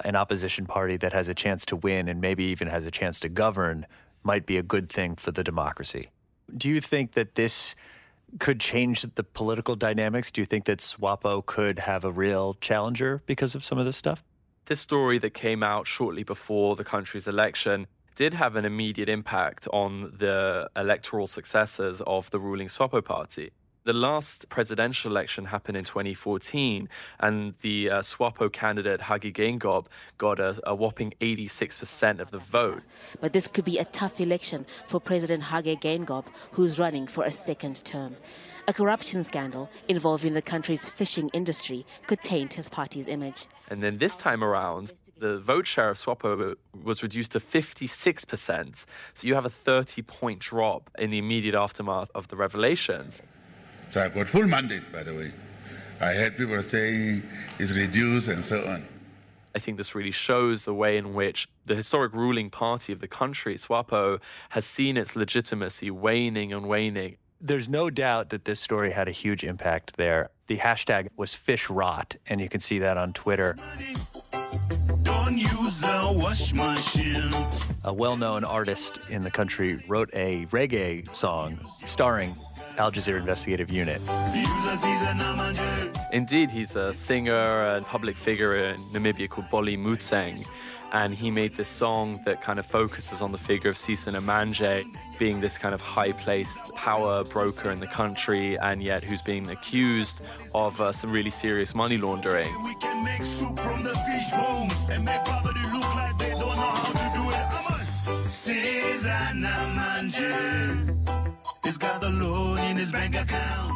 an 0.00 0.16
opposition 0.16 0.66
party 0.66 0.96
that 0.98 1.12
has 1.12 1.28
a 1.28 1.34
chance 1.34 1.64
to 1.66 1.76
win 1.76 2.08
and 2.08 2.20
maybe 2.20 2.44
even 2.44 2.68
has 2.68 2.84
a 2.84 2.90
chance 2.90 3.20
to 3.20 3.28
govern 3.28 3.86
might 4.22 4.46
be 4.46 4.56
a 4.56 4.62
good 4.62 4.90
thing 4.90 5.16
for 5.16 5.30
the 5.30 5.44
democracy. 5.44 6.10
Do 6.54 6.68
you 6.68 6.80
think 6.80 7.12
that 7.12 7.36
this 7.36 7.74
could 8.38 8.58
change 8.58 9.02
the 9.02 9.22
political 9.22 9.76
dynamics? 9.76 10.30
Do 10.30 10.40
you 10.40 10.46
think 10.46 10.64
that 10.64 10.80
SWAPO 10.80 11.46
could 11.46 11.78
have 11.80 12.04
a 12.04 12.10
real 12.10 12.54
challenger 12.60 13.22
because 13.26 13.54
of 13.54 13.64
some 13.64 13.78
of 13.78 13.86
this 13.86 13.96
stuff? 13.96 14.24
This 14.66 14.80
story 14.80 15.18
that 15.18 15.34
came 15.34 15.62
out 15.62 15.86
shortly 15.86 16.22
before 16.22 16.74
the 16.74 16.84
country's 16.84 17.28
election 17.28 17.86
did 18.14 18.34
have 18.34 18.56
an 18.56 18.64
immediate 18.64 19.08
impact 19.08 19.66
on 19.72 20.12
the 20.16 20.68
electoral 20.76 21.26
successes 21.26 22.02
of 22.06 22.30
the 22.30 22.38
ruling 22.38 22.68
SWAPO 22.68 23.04
party. 23.04 23.50
The 23.84 23.92
last 23.92 24.48
presidential 24.48 25.10
election 25.10 25.44
happened 25.44 25.76
in 25.76 25.84
2014, 25.84 26.88
and 27.20 27.52
the 27.60 27.90
uh, 27.90 28.00
SWAPO 28.00 28.50
candidate 28.50 29.02
Hage 29.02 29.34
Geingob 29.34 29.88
got 30.16 30.40
a, 30.40 30.58
a 30.64 30.74
whopping 30.74 31.12
86% 31.20 32.18
of 32.18 32.30
the 32.30 32.38
vote. 32.38 32.82
But 33.20 33.34
this 33.34 33.46
could 33.46 33.66
be 33.66 33.76
a 33.76 33.84
tough 33.84 34.22
election 34.22 34.64
for 34.86 35.00
President 35.00 35.42
Hage 35.42 35.78
Geingob, 35.80 36.24
who's 36.52 36.78
running 36.78 37.06
for 37.06 37.24
a 37.24 37.30
second 37.30 37.84
term. 37.84 38.16
A 38.68 38.72
corruption 38.72 39.22
scandal 39.22 39.68
involving 39.88 40.32
the 40.32 40.40
country's 40.40 40.88
fishing 40.88 41.28
industry 41.34 41.84
could 42.06 42.22
taint 42.22 42.54
his 42.54 42.70
party's 42.70 43.06
image. 43.06 43.48
And 43.68 43.82
then 43.82 43.98
this 43.98 44.16
time 44.16 44.42
around, 44.42 44.94
the 45.18 45.38
vote 45.38 45.66
share 45.66 45.90
of 45.90 45.98
SWAPO 45.98 46.52
uh, 46.52 46.54
was 46.82 47.02
reduced 47.02 47.32
to 47.32 47.40
56%. 47.40 48.84
So 49.14 49.26
you 49.26 49.34
have 49.34 49.44
a 49.44 49.50
30 49.50 50.02
point 50.02 50.40
drop 50.40 50.90
in 50.98 51.10
the 51.10 51.18
immediate 51.18 51.54
aftermath 51.54 52.10
of 52.14 52.28
the 52.28 52.36
revelations. 52.36 53.22
So 53.90 54.02
I 54.02 54.08
got 54.08 54.28
full 54.28 54.46
mandate, 54.46 54.92
by 54.92 55.02
the 55.02 55.14
way. 55.14 55.32
I 56.00 56.14
heard 56.14 56.36
people 56.36 56.60
saying 56.62 57.22
it's 57.58 57.72
reduced 57.72 58.28
and 58.28 58.44
so 58.44 58.64
on. 58.66 58.84
I 59.54 59.60
think 59.60 59.76
this 59.76 59.94
really 59.94 60.10
shows 60.10 60.64
the 60.64 60.74
way 60.74 60.96
in 60.96 61.14
which 61.14 61.48
the 61.64 61.76
historic 61.76 62.12
ruling 62.12 62.50
party 62.50 62.92
of 62.92 62.98
the 62.98 63.06
country, 63.06 63.54
SWAPO, 63.54 64.20
has 64.50 64.64
seen 64.64 64.96
its 64.96 65.14
legitimacy 65.14 65.90
waning 65.90 66.52
and 66.52 66.66
waning. 66.66 67.16
There's 67.40 67.68
no 67.68 67.88
doubt 67.88 68.30
that 68.30 68.46
this 68.46 68.58
story 68.58 68.90
had 68.90 69.06
a 69.06 69.12
huge 69.12 69.44
impact 69.44 69.96
there. 69.96 70.30
The 70.48 70.58
hashtag 70.58 71.08
was 71.16 71.34
fish 71.34 71.70
rot, 71.70 72.16
and 72.26 72.40
you 72.40 72.48
can 72.48 72.60
see 72.60 72.80
that 72.80 72.96
on 72.96 73.12
Twitter. 73.12 73.56
A 77.84 77.92
well 77.92 78.16
known 78.16 78.44
artist 78.44 79.00
in 79.08 79.24
the 79.24 79.30
country 79.30 79.82
wrote 79.88 80.10
a 80.12 80.46
reggae 80.46 81.14
song 81.14 81.58
starring 81.84 82.34
Al 82.78 82.92
Jazeera 82.92 83.18
Investigative 83.18 83.70
Unit. 83.70 84.00
Indeed, 86.12 86.50
he's 86.50 86.76
a 86.76 86.94
singer 86.94 87.64
and 87.74 87.84
public 87.86 88.16
figure 88.16 88.56
in 88.56 88.76
Namibia 88.92 89.28
called 89.28 89.50
Bolly 89.50 89.76
Mutsheng. 89.76 90.44
And 90.94 91.12
he 91.12 91.28
made 91.28 91.56
this 91.56 91.68
song 91.68 92.20
that 92.24 92.40
kind 92.40 92.60
of 92.60 92.66
focuses 92.66 93.20
on 93.20 93.32
the 93.32 93.38
figure 93.38 93.68
of 93.68 93.76
Sisa 93.76 94.12
Namandje 94.12 94.86
being 95.18 95.40
this 95.40 95.58
kind 95.58 95.74
of 95.74 95.80
high 95.80 96.12
placed 96.12 96.72
power 96.74 97.24
broker 97.24 97.72
in 97.72 97.80
the 97.80 97.88
country, 97.88 98.56
and 98.58 98.80
yet 98.80 99.02
who's 99.02 99.20
being 99.20 99.50
accused 99.50 100.20
of 100.54 100.80
uh, 100.80 100.92
some 100.92 101.10
really 101.10 101.30
serious 101.30 101.74
money 101.74 101.96
laundering. 101.98 102.46
He's 111.64 111.78
got 111.78 112.00
the 112.00 112.10
loan 112.10 112.58
in 112.70 112.76
his 112.76 112.92
bank 112.92 113.16
account. 113.16 113.73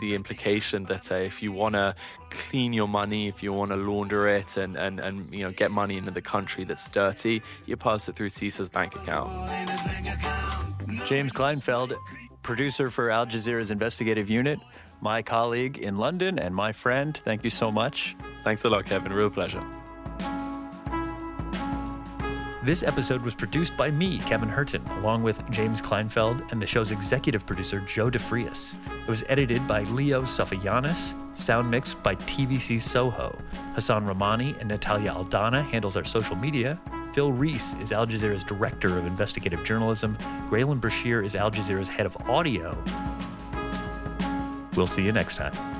The 0.00 0.14
implication 0.14 0.84
that 0.84 1.10
uh, 1.10 1.16
if 1.16 1.42
you 1.42 1.52
want 1.52 1.74
to 1.74 1.94
clean 2.30 2.72
your 2.72 2.88
money, 2.88 3.28
if 3.28 3.42
you 3.42 3.52
want 3.52 3.70
to 3.70 3.76
launder 3.76 4.28
it 4.28 4.56
and, 4.56 4.76
and, 4.76 5.00
and 5.00 5.26
you 5.32 5.44
know 5.44 5.52
get 5.52 5.70
money 5.70 5.96
into 5.96 6.10
the 6.10 6.22
country 6.22 6.64
that's 6.64 6.88
dirty, 6.88 7.42
you 7.66 7.76
pass 7.76 8.08
it 8.08 8.16
through 8.16 8.28
Sisa's 8.28 8.68
bank 8.68 8.94
account. 8.96 9.30
James 11.06 11.32
Kleinfeld, 11.32 11.96
producer 12.42 12.90
for 12.90 13.10
Al 13.10 13.26
Jazeera's 13.26 13.70
investigative 13.70 14.28
unit, 14.28 14.58
my 15.00 15.22
colleague 15.22 15.78
in 15.78 15.96
London 15.96 16.38
and 16.38 16.54
my 16.54 16.72
friend. 16.72 17.16
Thank 17.16 17.44
you 17.44 17.50
so 17.50 17.70
much. 17.70 18.16
Thanks 18.42 18.64
a 18.64 18.68
lot, 18.68 18.86
Kevin. 18.86 19.12
Real 19.12 19.30
pleasure. 19.30 19.64
This 22.66 22.82
episode 22.82 23.22
was 23.22 23.32
produced 23.32 23.76
by 23.76 23.92
me, 23.92 24.18
Kevin 24.18 24.48
Hirten, 24.48 24.82
along 24.98 25.22
with 25.22 25.40
James 25.52 25.80
Kleinfeld 25.80 26.50
and 26.50 26.60
the 26.60 26.66
show's 26.66 26.90
executive 26.90 27.46
producer, 27.46 27.78
Joe 27.78 28.10
DeFrias. 28.10 28.74
It 29.02 29.08
was 29.08 29.22
edited 29.28 29.68
by 29.68 29.82
Leo 29.82 30.22
Safayanis, 30.22 31.14
sound 31.32 31.70
mixed 31.70 32.02
by 32.02 32.16
TVC 32.16 32.80
Soho. 32.80 33.38
Hassan 33.76 34.04
Ramani 34.04 34.56
and 34.58 34.68
Natalia 34.68 35.12
Aldana 35.12 35.64
handles 35.64 35.96
our 35.96 36.02
social 36.02 36.34
media. 36.34 36.76
Phil 37.12 37.30
Rees 37.30 37.74
is 37.80 37.92
Al 37.92 38.04
Jazeera's 38.04 38.42
director 38.42 38.98
of 38.98 39.06
investigative 39.06 39.62
journalism. 39.62 40.16
Graelyn 40.48 40.80
Brashear 40.80 41.22
is 41.24 41.36
Al 41.36 41.52
Jazeera's 41.52 41.88
head 41.88 42.04
of 42.04 42.16
audio. 42.28 42.76
We'll 44.74 44.88
see 44.88 45.04
you 45.04 45.12
next 45.12 45.36
time. 45.36 45.75